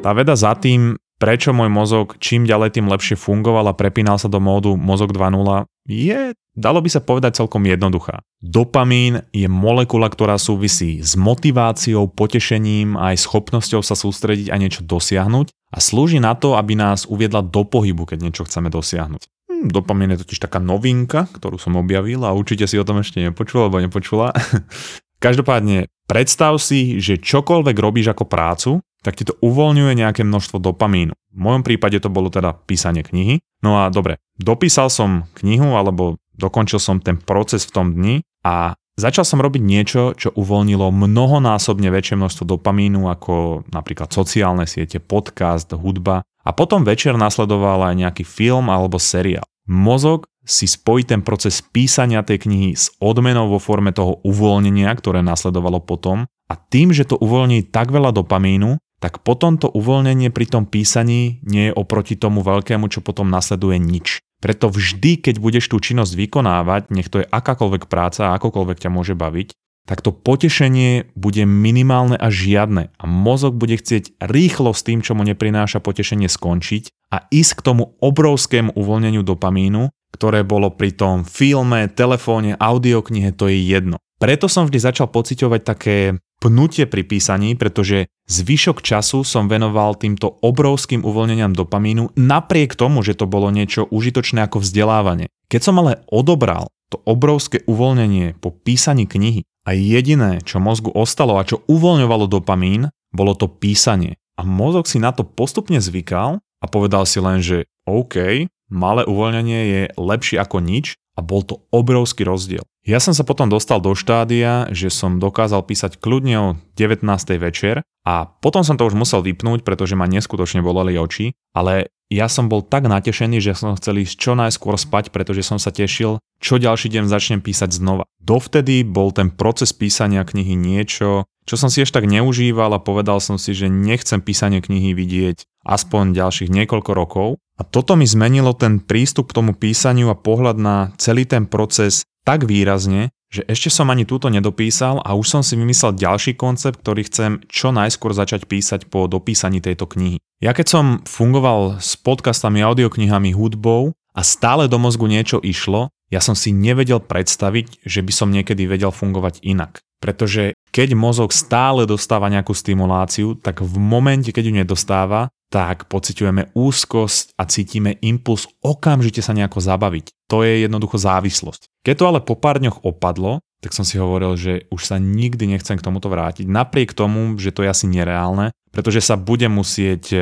Tá 0.00 0.16
veda 0.16 0.32
za 0.32 0.56
tým, 0.56 0.96
prečo 1.20 1.52
môj 1.52 1.68
mozog 1.68 2.16
čím 2.16 2.48
ďalej 2.48 2.80
tým 2.80 2.88
lepšie 2.88 3.20
fungoval 3.20 3.68
a 3.68 3.76
prepínal 3.76 4.16
sa 4.16 4.32
do 4.32 4.40
módu 4.40 4.74
mozog 4.80 5.12
2.0, 5.12 5.68
je, 5.84 6.32
dalo 6.56 6.80
by 6.80 6.88
sa 6.88 7.04
povedať 7.04 7.44
celkom 7.44 7.68
jednoduchá. 7.68 8.24
Dopamín 8.40 9.20
je 9.36 9.44
molekula, 9.44 10.08
ktorá 10.08 10.40
súvisí 10.40 11.04
s 11.04 11.20
motiváciou, 11.20 12.08
potešením 12.08 12.96
a 12.96 13.12
aj 13.12 13.28
schopnosťou 13.28 13.84
sa 13.84 13.92
sústrediť 13.92 14.48
a 14.48 14.56
niečo 14.56 14.80
dosiahnuť 14.80 15.52
a 15.52 15.78
slúži 15.78 16.18
na 16.24 16.32
to, 16.32 16.56
aby 16.56 16.72
nás 16.72 17.04
uviedla 17.04 17.44
do 17.44 17.68
pohybu, 17.68 18.08
keď 18.08 18.18
niečo 18.24 18.48
chceme 18.48 18.72
dosiahnuť. 18.72 19.22
Hm, 19.52 19.68
dopamín 19.68 20.16
je 20.16 20.24
totiž 20.24 20.40
taká 20.40 20.56
novinka, 20.56 21.28
ktorú 21.36 21.60
som 21.60 21.76
objavil 21.76 22.24
a 22.24 22.32
určite 22.32 22.64
si 22.64 22.80
o 22.80 22.86
tom 22.88 23.04
ešte 23.04 23.20
nepočula 23.20 23.68
alebo 23.68 23.84
nepočula. 23.84 24.32
Každopádne, 25.24 25.84
predstav 26.08 26.56
si, 26.56 26.96
že 26.96 27.20
čokoľvek 27.20 27.76
robíš 27.76 28.16
ako 28.16 28.24
prácu, 28.24 28.70
tak 29.00 29.16
ti 29.16 29.24
to 29.24 29.36
uvoľňuje 29.40 29.92
nejaké 29.96 30.22
množstvo 30.24 30.60
dopamínu. 30.60 31.16
V 31.16 31.38
mojom 31.38 31.62
prípade 31.64 31.96
to 32.02 32.12
bolo 32.12 32.28
teda 32.28 32.52
písanie 32.66 33.00
knihy. 33.00 33.40
No 33.64 33.80
a 33.80 33.88
dobre, 33.88 34.20
dopísal 34.36 34.92
som 34.92 35.28
knihu 35.40 35.76
alebo 35.76 36.20
dokončil 36.36 36.80
som 36.80 37.00
ten 37.00 37.16
proces 37.20 37.64
v 37.68 37.74
tom 37.76 37.86
dni 37.96 38.24
a 38.44 38.76
začal 38.96 39.24
som 39.24 39.40
robiť 39.40 39.62
niečo, 39.62 40.02
čo 40.16 40.32
uvoľnilo 40.32 40.88
mnohonásobne 40.92 41.92
väčšie 41.92 42.16
množstvo 42.16 42.44
dopamínu 42.56 43.08
ako 43.08 43.64
napríklad 43.68 44.12
sociálne 44.12 44.64
siete, 44.64 45.00
podcast, 45.00 45.72
hudba 45.76 46.24
a 46.44 46.50
potom 46.56 46.84
večer 46.84 47.16
nasledoval 47.20 47.92
aj 47.92 47.94
nejaký 48.00 48.24
film 48.24 48.72
alebo 48.72 48.96
seriál. 48.96 49.44
Mozog 49.68 50.26
si 50.40 50.64
spojí 50.66 51.04
ten 51.04 51.20
proces 51.20 51.60
písania 51.60 52.24
tej 52.24 52.48
knihy 52.48 52.72
s 52.74 52.90
odmenou 52.98 53.52
vo 53.52 53.60
forme 53.60 53.92
toho 53.92 54.18
uvoľnenia, 54.24 54.88
ktoré 54.96 55.20
nasledovalo 55.20 55.78
potom 55.84 56.26
a 56.50 56.54
tým, 56.58 56.90
že 56.90 57.06
to 57.06 57.20
uvoľní 57.20 57.70
tak 57.70 57.94
veľa 57.94 58.10
dopamínu, 58.10 58.80
tak 59.00 59.24
potom 59.24 59.56
to 59.56 59.72
uvoľnenie 59.72 60.28
pri 60.28 60.46
tom 60.46 60.68
písaní 60.68 61.40
nie 61.42 61.72
je 61.72 61.76
oproti 61.76 62.20
tomu 62.20 62.44
veľkému, 62.44 62.92
čo 62.92 63.00
potom 63.00 63.32
nasleduje 63.32 63.80
nič. 63.80 64.20
Preto 64.40 64.72
vždy, 64.72 65.20
keď 65.20 65.36
budeš 65.40 65.68
tú 65.72 65.80
činnosť 65.80 66.16
vykonávať, 66.16 66.92
nech 66.92 67.08
to 67.08 67.24
je 67.24 67.28
akákoľvek 67.28 67.88
práca 67.88 68.30
a 68.30 68.36
akokoľvek 68.36 68.78
ťa 68.80 68.90
môže 68.92 69.12
baviť, 69.16 69.56
tak 69.88 70.04
to 70.04 70.12
potešenie 70.12 71.12
bude 71.16 71.42
minimálne 71.48 72.14
a 72.14 72.28
žiadne 72.28 72.92
a 72.94 73.04
mozog 73.08 73.56
bude 73.56 73.80
chcieť 73.80 74.20
rýchlo 74.20 74.76
s 74.76 74.84
tým, 74.84 75.00
čo 75.00 75.16
mu 75.16 75.24
neprináša 75.24 75.80
potešenie 75.80 76.28
skončiť 76.28 77.10
a 77.10 77.26
ísť 77.26 77.52
k 77.58 77.64
tomu 77.64 77.98
obrovskému 77.98 78.76
uvoľneniu 78.76 79.24
dopamínu, 79.26 79.90
ktoré 80.14 80.44
bolo 80.46 80.70
pri 80.70 80.94
tom 80.94 81.24
filme, 81.26 81.88
telefóne, 81.90 82.54
audioknihe, 82.60 83.34
to 83.34 83.48
je 83.50 83.58
jedno. 83.66 83.96
Preto 84.20 84.46
som 84.52 84.68
vždy 84.68 84.78
začal 84.78 85.08
pociťovať 85.08 85.60
také 85.64 86.20
pnutie 86.40 86.88
pri 86.88 87.04
písaní, 87.04 87.54
pretože 87.54 88.08
zvyšok 88.26 88.80
času 88.80 89.22
som 89.22 89.46
venoval 89.46 89.94
týmto 89.94 90.40
obrovským 90.40 91.04
uvoľneniam 91.04 91.52
dopamínu 91.52 92.16
napriek 92.16 92.74
tomu, 92.74 93.04
že 93.04 93.14
to 93.14 93.28
bolo 93.28 93.52
niečo 93.52 93.86
užitočné 93.92 94.48
ako 94.48 94.64
vzdelávanie. 94.64 95.28
Keď 95.52 95.60
som 95.60 95.78
ale 95.78 96.02
odobral 96.08 96.72
to 96.90 96.98
obrovské 97.06 97.62
uvoľnenie 97.68 98.40
po 98.40 98.50
písaní 98.50 99.06
knihy 99.06 99.46
a 99.68 99.76
jediné, 99.76 100.42
čo 100.42 100.58
mozgu 100.58 100.90
ostalo 100.90 101.38
a 101.38 101.46
čo 101.46 101.62
uvoľňovalo 101.68 102.26
dopamín, 102.26 102.90
bolo 103.14 103.36
to 103.36 103.46
písanie. 103.46 104.18
A 104.40 104.42
mozog 104.42 104.88
si 104.88 104.96
na 104.96 105.12
to 105.12 105.22
postupne 105.22 105.78
zvykal 105.78 106.40
a 106.40 106.64
povedal 106.66 107.04
si 107.04 107.20
len, 107.20 107.44
že 107.44 107.68
OK, 107.84 108.48
malé 108.72 109.02
uvoľnenie 109.04 109.60
je 109.68 109.82
lepšie 109.94 110.40
ako 110.40 110.64
nič 110.64 110.96
a 111.18 111.20
bol 111.20 111.44
to 111.44 111.60
obrovský 111.68 112.24
rozdiel. 112.24 112.64
Ja 112.80 112.96
som 112.96 113.12
sa 113.12 113.28
potom 113.28 113.52
dostal 113.52 113.76
do 113.84 113.92
štádia, 113.92 114.64
že 114.72 114.88
som 114.88 115.20
dokázal 115.20 115.68
písať 115.68 116.00
kľudne 116.00 116.36
o 116.40 116.48
19. 116.80 117.04
večer 117.36 117.84
a 118.08 118.24
potom 118.24 118.64
som 118.64 118.80
to 118.80 118.88
už 118.88 118.96
musel 118.96 119.20
vypnúť, 119.20 119.60
pretože 119.60 120.00
ma 120.00 120.08
neskutočne 120.08 120.64
boleli 120.64 120.96
oči, 120.96 121.36
ale 121.52 121.92
ja 122.08 122.26
som 122.26 122.48
bol 122.48 122.64
tak 122.64 122.88
natešený, 122.88 123.38
že 123.38 123.52
som 123.54 123.76
chcel 123.76 124.02
ísť 124.02 124.14
čo 124.16 124.32
najskôr 124.32 124.80
spať, 124.80 125.12
pretože 125.12 125.44
som 125.44 125.60
sa 125.60 125.70
tešil, 125.70 126.18
čo 126.40 126.56
ďalší 126.56 126.88
deň 126.88 127.04
začnem 127.06 127.40
písať 127.44 127.70
znova. 127.76 128.08
Dovtedy 128.18 128.82
bol 128.82 129.12
ten 129.12 129.28
proces 129.28 129.70
písania 129.76 130.24
knihy 130.24 130.56
niečo, 130.56 131.28
čo 131.44 131.54
som 131.54 131.68
si 131.68 131.84
ešte 131.84 132.00
tak 132.00 132.10
neužíval 132.10 132.72
a 132.74 132.82
povedal 132.82 133.20
som 133.20 133.36
si, 133.36 133.52
že 133.52 133.68
nechcem 133.70 134.24
písanie 134.24 134.64
knihy 134.64 134.96
vidieť 134.96 135.44
aspoň 135.68 136.16
ďalších 136.16 136.50
niekoľko 136.50 136.90
rokov. 136.96 137.28
A 137.60 137.62
toto 137.62 137.92
mi 137.92 138.08
zmenilo 138.08 138.56
ten 138.56 138.80
prístup 138.80 139.30
k 139.30 139.36
tomu 139.36 139.52
písaniu 139.52 140.08
a 140.08 140.16
pohľad 140.16 140.56
na 140.56 140.76
celý 140.96 141.28
ten 141.28 141.44
proces 141.44 142.08
tak 142.30 142.46
výrazne, 142.46 143.10
že 143.26 143.42
ešte 143.50 143.74
som 143.74 143.90
ani 143.90 144.06
túto 144.06 144.30
nedopísal 144.30 145.02
a 145.02 145.18
už 145.18 145.26
som 145.26 145.42
si 145.42 145.58
vymyslel 145.58 145.98
ďalší 145.98 146.38
koncept, 146.38 146.78
ktorý 146.78 147.02
chcem 147.10 147.42
čo 147.50 147.74
najskôr 147.74 148.14
začať 148.14 148.46
písať 148.46 148.86
po 148.86 149.10
dopísaní 149.10 149.58
tejto 149.58 149.90
knihy. 149.90 150.22
Ja 150.38 150.54
keď 150.54 150.66
som 150.70 150.84
fungoval 151.02 151.82
s 151.82 151.98
podcastami, 151.98 152.62
audioknihami, 152.62 153.34
hudbou 153.34 153.98
a 154.14 154.22
stále 154.22 154.70
do 154.70 154.78
mozgu 154.78 155.10
niečo 155.10 155.42
išlo, 155.42 155.90
ja 156.10 156.18
som 156.18 156.34
si 156.34 156.50
nevedel 156.50 156.98
predstaviť, 156.98 157.86
že 157.86 158.02
by 158.02 158.12
som 158.12 158.34
niekedy 158.34 158.66
vedel 158.66 158.90
fungovať 158.90 159.46
inak. 159.46 159.78
Pretože 160.02 160.58
keď 160.74 160.96
mozog 160.96 161.30
stále 161.30 161.84
dostáva 161.84 162.32
nejakú 162.32 162.50
stimuláciu, 162.56 163.36
tak 163.38 163.62
v 163.62 163.76
momente, 163.78 164.34
keď 164.34 164.44
ju 164.48 164.54
nedostáva, 164.64 165.30
tak 165.50 165.90
pociťujeme 165.90 166.54
úzkosť 166.54 167.34
a 167.36 167.42
cítime 167.44 167.98
impuls 168.00 168.46
okamžite 168.62 169.18
sa 169.20 169.34
nejako 169.34 169.58
zabaviť. 169.58 170.30
To 170.30 170.46
je 170.46 170.62
jednoducho 170.64 170.96
závislosť. 170.96 171.66
Keď 171.82 171.94
to 171.98 172.04
ale 172.06 172.20
po 172.22 172.38
pár 172.38 172.62
dňoch 172.62 172.86
opadlo, 172.86 173.42
tak 173.60 173.76
som 173.76 173.84
si 173.84 174.00
hovoril, 174.00 174.38
že 174.40 174.64
už 174.72 174.82
sa 174.88 174.96
nikdy 174.96 175.50
nechcem 175.50 175.76
k 175.76 175.84
tomuto 175.84 176.08
vrátiť. 176.08 176.48
Napriek 176.48 176.96
tomu, 176.96 177.36
že 177.36 177.52
to 177.52 177.66
je 177.66 177.68
asi 177.68 177.90
nereálne, 177.90 178.56
pretože 178.72 179.04
sa 179.04 179.20
budem 179.20 179.52
musieť 179.52 180.02
e, 180.14 180.18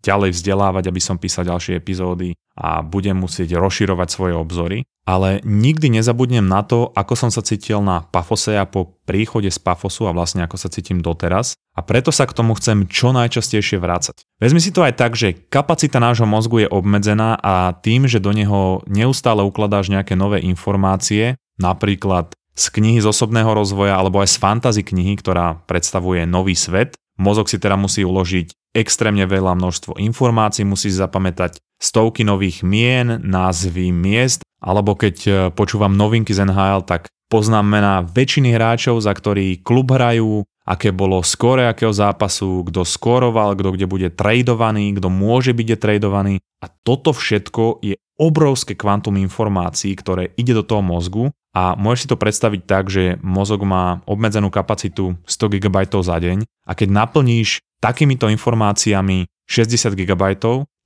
ďalej 0.00 0.30
vzdelávať, 0.32 0.88
aby 0.88 1.00
som 1.02 1.20
písal 1.20 1.44
ďalšie 1.44 1.76
epizódy 1.76 2.32
a 2.56 2.80
budem 2.80 3.18
musieť 3.18 3.58
rozširovať 3.60 4.08
svoje 4.08 4.34
obzory. 4.38 4.78
Ale 5.08 5.40
nikdy 5.40 5.88
nezabudnem 5.88 6.44
na 6.44 6.60
to, 6.60 6.92
ako 6.92 7.16
som 7.16 7.30
sa 7.32 7.40
cítil 7.40 7.80
na 7.80 8.04
Pafose 8.04 8.60
a 8.60 8.68
po 8.68 9.00
príchode 9.08 9.48
z 9.48 9.56
Pafosu 9.56 10.04
a 10.04 10.12
vlastne 10.12 10.44
ako 10.44 10.60
sa 10.60 10.68
cítim 10.68 11.00
doteraz 11.00 11.56
a 11.72 11.80
preto 11.80 12.12
sa 12.12 12.28
k 12.28 12.36
tomu 12.36 12.52
chcem 12.60 12.84
čo 12.84 13.16
najčastejšie 13.16 13.80
vrácať. 13.80 14.20
Vezmi 14.36 14.60
si 14.60 14.68
to 14.68 14.84
aj 14.84 15.00
tak, 15.00 15.16
že 15.16 15.48
kapacita 15.48 15.96
nášho 15.96 16.28
mozgu 16.28 16.60
je 16.60 16.68
obmedzená 16.68 17.40
a 17.40 17.72
tým, 17.72 18.04
že 18.04 18.20
do 18.20 18.36
neho 18.36 18.84
neustále 18.84 19.40
ukladáš 19.40 19.88
nejaké 19.88 20.12
nové 20.12 20.44
informácie, 20.44 21.40
napríklad 21.56 22.36
z 22.52 22.68
knihy 22.68 23.00
z 23.00 23.08
osobného 23.08 23.48
rozvoja 23.56 23.96
alebo 23.96 24.20
aj 24.20 24.28
z 24.28 24.36
fantasy 24.36 24.82
knihy, 24.84 25.16
ktorá 25.16 25.64
predstavuje 25.64 26.28
nový 26.28 26.52
svet, 26.52 27.00
mozog 27.16 27.48
si 27.48 27.56
teda 27.56 27.80
musí 27.80 28.04
uložiť 28.04 28.76
extrémne 28.76 29.24
veľa 29.24 29.56
množstvo 29.56 29.96
informácií, 29.96 30.68
musí 30.68 30.92
zapamätať 30.92 31.64
stovky 31.78 32.26
nových 32.26 32.66
mien, 32.66 33.22
názvy 33.22 33.94
miest 33.94 34.42
alebo 34.58 34.98
keď 34.98 35.16
e, 35.26 35.30
počúvam 35.54 35.94
novinky 35.94 36.34
z 36.34 36.42
NHL, 36.46 36.82
tak 36.82 37.06
poznám 37.30 37.66
mená 37.66 37.94
väčšiny 38.02 38.54
hráčov, 38.54 38.98
za 38.98 39.14
ktorý 39.14 39.62
klub 39.62 39.94
hrajú, 39.94 40.42
aké 40.66 40.90
bolo 40.90 41.22
skóre 41.22 41.64
akého 41.64 41.94
zápasu, 41.94 42.66
kto 42.66 42.82
skóroval, 42.82 43.54
kto 43.54 43.78
kde 43.78 43.86
bude 43.86 44.08
tradovaný, 44.12 44.98
kto 44.98 45.08
môže 45.08 45.54
byť 45.54 45.78
tradovaný. 45.78 46.42
A 46.58 46.66
toto 46.68 47.14
všetko 47.14 47.80
je 47.86 47.94
obrovské 48.18 48.74
kvantum 48.74 49.14
informácií, 49.16 49.94
ktoré 49.94 50.34
ide 50.34 50.52
do 50.58 50.66
toho 50.66 50.82
mozgu 50.82 51.30
a 51.54 51.78
môžeš 51.78 52.00
si 52.04 52.10
to 52.10 52.18
predstaviť 52.18 52.60
tak, 52.66 52.90
že 52.90 53.16
mozog 53.22 53.62
má 53.62 54.02
obmedzenú 54.10 54.50
kapacitu 54.50 55.14
100 55.22 55.54
GB 55.54 55.86
za 56.02 56.18
deň 56.18 56.42
a 56.42 56.72
keď 56.74 56.88
naplníš 56.90 57.62
takýmito 57.78 58.26
informáciami 58.26 59.30
60 59.46 59.94
GB, 59.94 60.22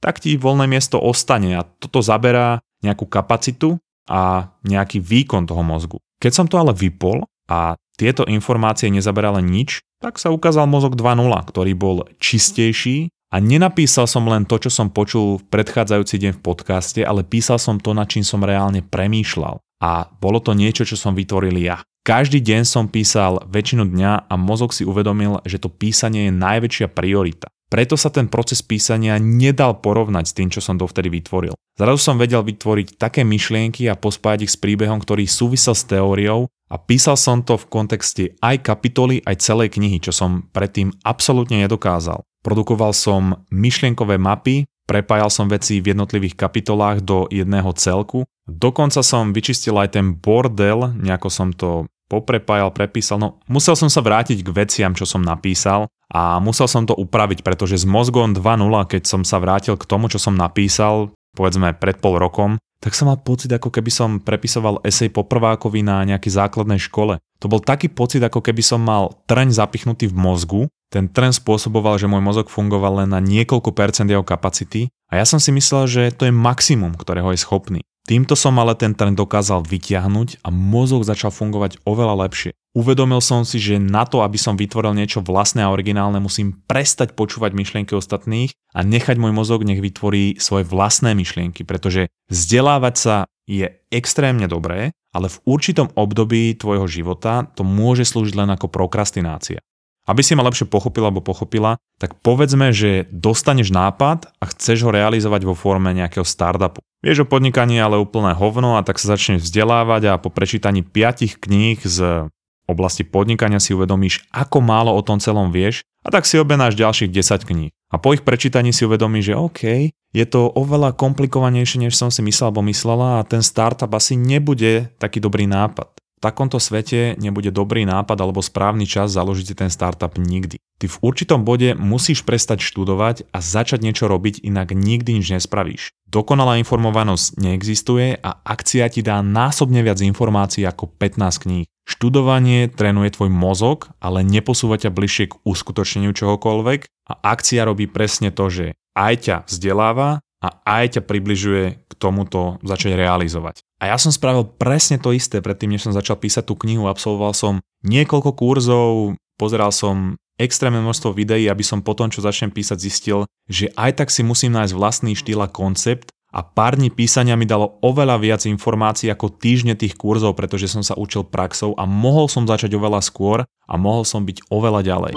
tak 0.03 0.19
ti 0.19 0.35
voľné 0.35 0.67
miesto 0.67 0.99
ostane 0.99 1.55
a 1.55 1.63
toto 1.63 2.03
zaberá 2.03 2.59
nejakú 2.83 3.07
kapacitu 3.07 3.79
a 4.11 4.51
nejaký 4.67 4.99
výkon 4.99 5.47
toho 5.47 5.63
mozgu. 5.63 6.03
Keď 6.19 6.33
som 6.35 6.47
to 6.51 6.59
ale 6.59 6.75
vypol 6.75 7.23
a 7.47 7.79
tieto 7.95 8.27
informácie 8.27 8.91
nezaberali 8.91 9.39
nič, 9.39 9.79
tak 10.03 10.19
sa 10.19 10.35
ukázal 10.35 10.67
mozog 10.67 10.99
2.0, 10.99 11.31
ktorý 11.31 11.73
bol 11.79 12.11
čistejší 12.19 13.15
a 13.31 13.39
nenapísal 13.39 14.11
som 14.11 14.27
len 14.27 14.43
to, 14.43 14.59
čo 14.59 14.69
som 14.75 14.91
počul 14.91 15.39
v 15.39 15.47
predchádzajúci 15.49 16.19
deň 16.19 16.33
v 16.37 16.45
podcaste, 16.45 17.01
ale 17.07 17.23
písal 17.23 17.63
som 17.63 17.79
to, 17.79 17.95
nad 17.95 18.11
čím 18.11 18.27
som 18.27 18.43
reálne 18.43 18.83
premýšľal. 18.83 19.63
A 19.83 20.11
bolo 20.19 20.43
to 20.43 20.53
niečo, 20.53 20.83
čo 20.83 20.99
som 20.99 21.15
vytvoril 21.15 21.55
ja. 21.59 21.81
Každý 22.03 22.43
deň 22.43 22.67
som 22.67 22.91
písal 22.91 23.47
väčšinu 23.47 23.87
dňa 23.87 24.27
a 24.27 24.35
mozog 24.35 24.75
si 24.75 24.83
uvedomil, 24.83 25.39
že 25.47 25.63
to 25.63 25.71
písanie 25.71 26.29
je 26.29 26.33
najväčšia 26.35 26.91
priorita. 26.91 27.47
Preto 27.73 27.97
sa 27.97 28.13
ten 28.13 28.29
proces 28.29 28.61
písania 28.61 29.17
nedal 29.17 29.81
porovnať 29.81 30.25
s 30.29 30.37
tým, 30.37 30.53
čo 30.53 30.61
som 30.61 30.77
dovtedy 30.77 31.09
vytvoril. 31.09 31.57
Zrazu 31.81 32.05
som 32.05 32.21
vedel 32.21 32.45
vytvoriť 32.45 33.01
také 33.01 33.25
myšlienky 33.25 33.89
a 33.89 33.97
pospájať 33.97 34.45
ich 34.45 34.53
s 34.53 34.61
príbehom, 34.61 35.01
ktorý 35.01 35.25
súvisel 35.25 35.73
s 35.73 35.89
teóriou 35.89 36.53
a 36.69 36.77
písal 36.77 37.17
som 37.17 37.41
to 37.41 37.57
v 37.57 37.69
kontexte 37.73 38.37
aj 38.45 38.61
kapitoly, 38.61 39.25
aj 39.25 39.41
celej 39.41 39.81
knihy, 39.81 40.05
čo 40.05 40.13
som 40.13 40.45
predtým 40.53 40.93
absolútne 41.01 41.65
nedokázal. 41.65 42.21
Produkoval 42.45 42.93
som 42.93 43.41
myšlienkové 43.49 44.21
mapy, 44.21 44.69
prepájal 44.85 45.33
som 45.33 45.49
veci 45.49 45.81
v 45.81 45.97
jednotlivých 45.97 46.37
kapitolách 46.37 47.01
do 47.01 47.25
jedného 47.33 47.73
celku, 47.73 48.29
dokonca 48.45 49.01
som 49.01 49.33
vyčistil 49.33 49.81
aj 49.81 49.97
ten 49.97 50.13
bordel, 50.13 50.93
nejako 50.93 51.29
som 51.33 51.49
to 51.57 51.89
poprepájal, 52.13 52.69
prepísal, 52.77 53.17
no 53.17 53.41
musel 53.49 53.73
som 53.73 53.89
sa 53.89 54.05
vrátiť 54.05 54.45
k 54.45 54.53
veciam, 54.53 54.93
čo 54.93 55.09
som 55.09 55.25
napísal 55.25 55.89
a 56.13 56.37
musel 56.45 56.69
som 56.69 56.85
to 56.85 56.93
upraviť, 56.93 57.41
pretože 57.41 57.81
s 57.81 57.89
mozgom 57.89 58.37
2.0, 58.37 58.69
keď 58.85 59.03
som 59.09 59.25
sa 59.25 59.41
vrátil 59.41 59.81
k 59.81 59.89
tomu, 59.89 60.13
čo 60.13 60.21
som 60.21 60.37
napísal, 60.37 61.09
povedzme 61.33 61.73
pred 61.73 61.97
pol 61.97 62.21
rokom, 62.21 62.61
tak 62.83 62.99
som 62.99 63.09
mal 63.09 63.17
pocit, 63.17 63.49
ako 63.49 63.71
keby 63.71 63.89
som 63.95 64.19
prepisoval 64.19 64.83
esej 64.83 65.09
poprvákovi 65.15 65.87
na 65.87 66.03
nejakej 66.03 66.35
základnej 66.35 66.83
škole. 66.83 67.23
To 67.41 67.47
bol 67.47 67.63
taký 67.63 67.89
pocit, 67.89 68.21
ako 68.21 68.43
keby 68.43 68.61
som 68.61 68.83
mal 68.83 69.23
trň 69.31 69.55
zapichnutý 69.55 70.11
v 70.11 70.19
mozgu. 70.19 70.63
Ten 70.93 71.09
trň 71.09 71.33
spôsoboval, 71.39 71.97
že 71.97 72.11
môj 72.11 72.21
mozog 72.21 72.53
fungoval 72.53 73.07
len 73.07 73.15
na 73.15 73.23
niekoľko 73.23 73.73
percent 73.73 74.11
jeho 74.11 74.27
kapacity 74.27 74.93
a 75.09 75.23
ja 75.23 75.25
som 75.25 75.41
si 75.41 75.55
myslel, 75.55 75.89
že 75.89 76.03
to 76.13 76.29
je 76.29 76.35
maximum, 76.35 76.93
ktorého 76.99 77.33
je 77.33 77.41
schopný. 77.41 77.81
Týmto 78.03 78.35
som 78.35 78.59
ale 78.59 78.75
ten 78.75 78.99
trend 78.99 79.15
dokázal 79.15 79.63
vyťahnuť 79.63 80.43
a 80.43 80.51
mozog 80.51 81.07
začal 81.07 81.31
fungovať 81.31 81.79
oveľa 81.87 82.27
lepšie. 82.27 82.51
Uvedomil 82.75 83.23
som 83.23 83.47
si, 83.47 83.63
že 83.63 83.79
na 83.79 84.03
to, 84.09 84.27
aby 84.27 84.41
som 84.41 84.59
vytvoril 84.59 84.97
niečo 84.97 85.23
vlastné 85.23 85.63
a 85.63 85.71
originálne, 85.71 86.19
musím 86.19 86.57
prestať 86.67 87.15
počúvať 87.15 87.55
myšlienky 87.55 87.95
ostatných 87.95 88.57
a 88.75 88.81
nechať 88.83 89.21
môj 89.23 89.31
mozog 89.37 89.63
nech 89.63 89.79
vytvorí 89.79 90.41
svoje 90.43 90.67
vlastné 90.67 91.15
myšlienky, 91.15 91.63
pretože 91.63 92.11
vzdelávať 92.33 92.95
sa 92.97 93.15
je 93.47 93.71
extrémne 93.93 94.49
dobré, 94.51 94.91
ale 95.13 95.29
v 95.29 95.39
určitom 95.45 95.93
období 95.93 96.57
tvojho 96.57 96.89
života 96.89 97.47
to 97.55 97.63
môže 97.63 98.09
slúžiť 98.09 98.35
len 98.35 98.51
ako 98.51 98.73
prokrastinácia. 98.73 99.61
Aby 100.03 100.27
si 100.27 100.35
ma 100.35 100.43
lepšie 100.43 100.67
pochopila 100.67 101.15
alebo 101.15 101.23
pochopila, 101.23 101.79
tak 102.03 102.19
povedzme, 102.19 102.75
že 102.75 103.07
dostaneš 103.15 103.71
nápad 103.71 104.27
a 104.43 104.45
chceš 104.51 104.83
ho 104.83 104.91
realizovať 104.91 105.47
vo 105.47 105.55
forme 105.55 105.95
nejakého 105.95 106.27
startupu. 106.27 106.83
Vieš 107.07 107.23
o 107.23 107.31
podnikaní 107.31 107.79
ale 107.79 108.03
úplné 108.03 108.35
hovno 108.35 108.79
a 108.79 108.83
tak 108.83 108.99
sa 108.99 109.15
začneš 109.15 109.47
vzdelávať 109.47 110.11
a 110.11 110.19
po 110.19 110.31
prečítaní 110.31 110.83
piatich 110.83 111.39
kníh 111.39 111.79
z 111.83 112.27
oblasti 112.67 113.07
podnikania 113.07 113.63
si 113.63 113.75
uvedomíš, 113.75 114.27
ako 114.35 114.59
málo 114.63 114.91
o 114.95 115.03
tom 115.03 115.23
celom 115.23 115.55
vieš 115.55 115.87
a 116.03 116.11
tak 116.11 116.27
si 116.27 116.39
objednáš 116.39 116.75
ďalších 116.75 117.11
10 117.11 117.47
kníh. 117.47 117.71
A 117.93 118.01
po 118.01 118.15
ich 118.17 118.27
prečítaní 118.27 118.75
si 118.75 118.83
uvedomíš, 118.83 119.35
že 119.35 119.39
OK, 119.39 119.63
je 119.95 120.27
to 120.27 120.51
oveľa 120.51 120.99
komplikovanejšie, 120.99 121.87
než 121.87 121.95
som 121.95 122.11
si 122.11 122.25
myslel 122.27 122.51
alebo 122.51 122.67
myslela 122.67 123.23
a 123.23 123.27
ten 123.27 123.45
startup 123.45 123.93
asi 123.95 124.19
nebude 124.19 124.91
taký 124.99 125.23
dobrý 125.23 125.47
nápad 125.47 126.02
takomto 126.23 126.63
svete 126.63 127.19
nebude 127.19 127.51
dobrý 127.51 127.83
nápad 127.83 128.15
alebo 128.23 128.39
správny 128.39 128.87
čas 128.87 129.11
založiť 129.11 129.47
si 129.51 129.55
ten 129.59 129.69
startup 129.75 130.15
nikdy. 130.15 130.63
Ty 130.79 130.87
v 130.87 130.97
určitom 131.03 131.43
bode 131.43 131.75
musíš 131.75 132.23
prestať 132.23 132.63
študovať 132.63 133.27
a 133.35 133.43
začať 133.43 133.83
niečo 133.83 134.07
robiť, 134.07 134.39
inak 134.47 134.71
nikdy 134.71 135.19
nič 135.19 135.35
nespravíš. 135.35 135.91
Dokonalá 136.07 136.63
informovanosť 136.63 137.43
neexistuje 137.43 138.23
a 138.23 138.31
akcia 138.47 138.87
ti 138.87 139.03
dá 139.03 139.19
násobne 139.19 139.83
viac 139.83 139.99
informácií 139.99 140.63
ako 140.63 140.87
15 140.87 141.43
kníh. 141.43 141.67
Študovanie 141.83 142.71
trénuje 142.71 143.11
tvoj 143.11 143.31
mozog, 143.31 143.91
ale 143.99 144.23
neposúva 144.23 144.79
ťa 144.79 144.95
bližšie 144.95 145.35
k 145.35 145.39
uskutočneniu 145.43 146.15
čohokoľvek 146.15 146.81
a 147.11 147.13
akcia 147.35 147.67
robí 147.67 147.91
presne 147.91 148.31
to, 148.31 148.47
že 148.47 148.67
aj 148.95 149.15
ťa 149.27 149.37
vzdeláva 149.51 150.23
a 150.43 150.49
aj 150.67 150.99
ťa 150.99 151.03
približuje 151.07 151.65
k 151.87 151.93
tomuto 151.97 152.59
začať 152.67 152.99
realizovať. 152.99 153.63
A 153.79 153.95
ja 153.95 153.97
som 153.97 154.11
spravil 154.11 154.43
presne 154.45 154.99
to 154.99 155.15
isté 155.15 155.39
predtým, 155.39 155.71
než 155.71 155.87
som 155.87 155.95
začal 155.95 156.19
písať 156.19 156.51
tú 156.51 156.59
knihu. 156.67 156.91
Absolvoval 156.91 157.33
som 157.33 157.63
niekoľko 157.87 158.35
kurzov, 158.35 159.15
pozeral 159.39 159.71
som 159.71 160.19
extrémne 160.43 160.83
množstvo 160.83 161.15
videí, 161.15 161.47
aby 161.47 161.63
som 161.63 161.79
potom, 161.79 162.11
čo 162.11 162.27
začnem 162.27 162.51
písať, 162.51 162.79
zistil, 162.83 163.25
že 163.47 163.71
aj 163.79 164.03
tak 164.03 164.09
si 164.11 164.27
musím 164.27 164.59
nájsť 164.59 164.75
vlastný 164.75 165.13
štýl 165.15 165.39
a 165.39 165.49
koncept 165.49 166.11
a 166.33 166.41
pár 166.41 166.81
dní 166.81 166.89
písania 166.89 167.37
mi 167.37 167.45
dalo 167.45 167.77
oveľa 167.85 168.17
viac 168.17 168.43
informácií 168.49 169.13
ako 169.13 169.37
týždne 169.37 169.77
tých 169.77 169.95
kurzov, 170.01 170.35
pretože 170.35 170.67
som 170.67 170.81
sa 170.81 170.97
učil 170.97 171.29
praxou 171.29 171.77
a 171.77 171.85
mohol 171.85 172.27
som 172.27 172.49
začať 172.49 172.73
oveľa 172.73 173.05
skôr 173.05 173.45
a 173.45 173.75
mohol 173.77 174.09
som 174.09 174.25
byť 174.25 174.49
oveľa 174.49 174.81
ďalej. 174.81 175.15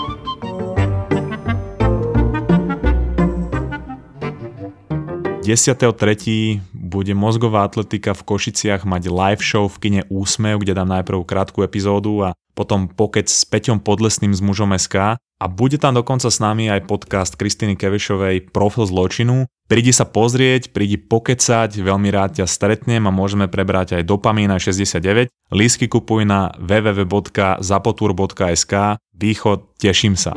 10.3. 5.45 6.57
bude 6.73 7.13
mozgová 7.13 7.69
atletika 7.69 8.17
v 8.17 8.25
Košiciach 8.25 8.81
mať 8.81 9.13
live 9.13 9.45
show 9.45 9.69
v 9.69 9.77
kine 9.77 10.01
Úsmev, 10.09 10.65
kde 10.65 10.73
dám 10.73 10.89
najprv 10.89 11.21
krátku 11.21 11.61
epizódu 11.61 12.25
a 12.25 12.33
potom 12.57 12.89
pokec 12.89 13.29
s 13.29 13.45
Peťom 13.45 13.77
Podlesným 13.77 14.33
z 14.33 14.41
mužom 14.41 14.73
SK 14.73 15.21
a 15.21 15.45
bude 15.45 15.77
tam 15.77 15.93
dokonca 15.93 16.33
s 16.33 16.41
nami 16.41 16.73
aj 16.73 16.89
podcast 16.89 17.37
Kristiny 17.37 17.77
Kevešovej 17.77 18.49
Profil 18.49 18.89
zločinu. 18.89 19.45
Prídi 19.69 19.93
sa 19.93 20.09
pozrieť, 20.09 20.73
prídi 20.73 20.97
pokecať, 20.97 21.77
veľmi 21.77 22.09
rád 22.09 22.41
ťa 22.41 22.49
stretnem 22.49 23.05
a 23.05 23.13
môžeme 23.13 23.45
prebrať 23.45 24.01
aj 24.01 24.09
dopamin 24.09 24.49
aj 24.49 24.73
69. 24.73 25.29
Lísky 25.53 25.85
kupuj 25.85 26.25
na 26.25 26.49
www.zapotur.sk 26.57 28.73
Východ, 29.13 29.77
teším 29.77 30.17
sa. 30.17 30.33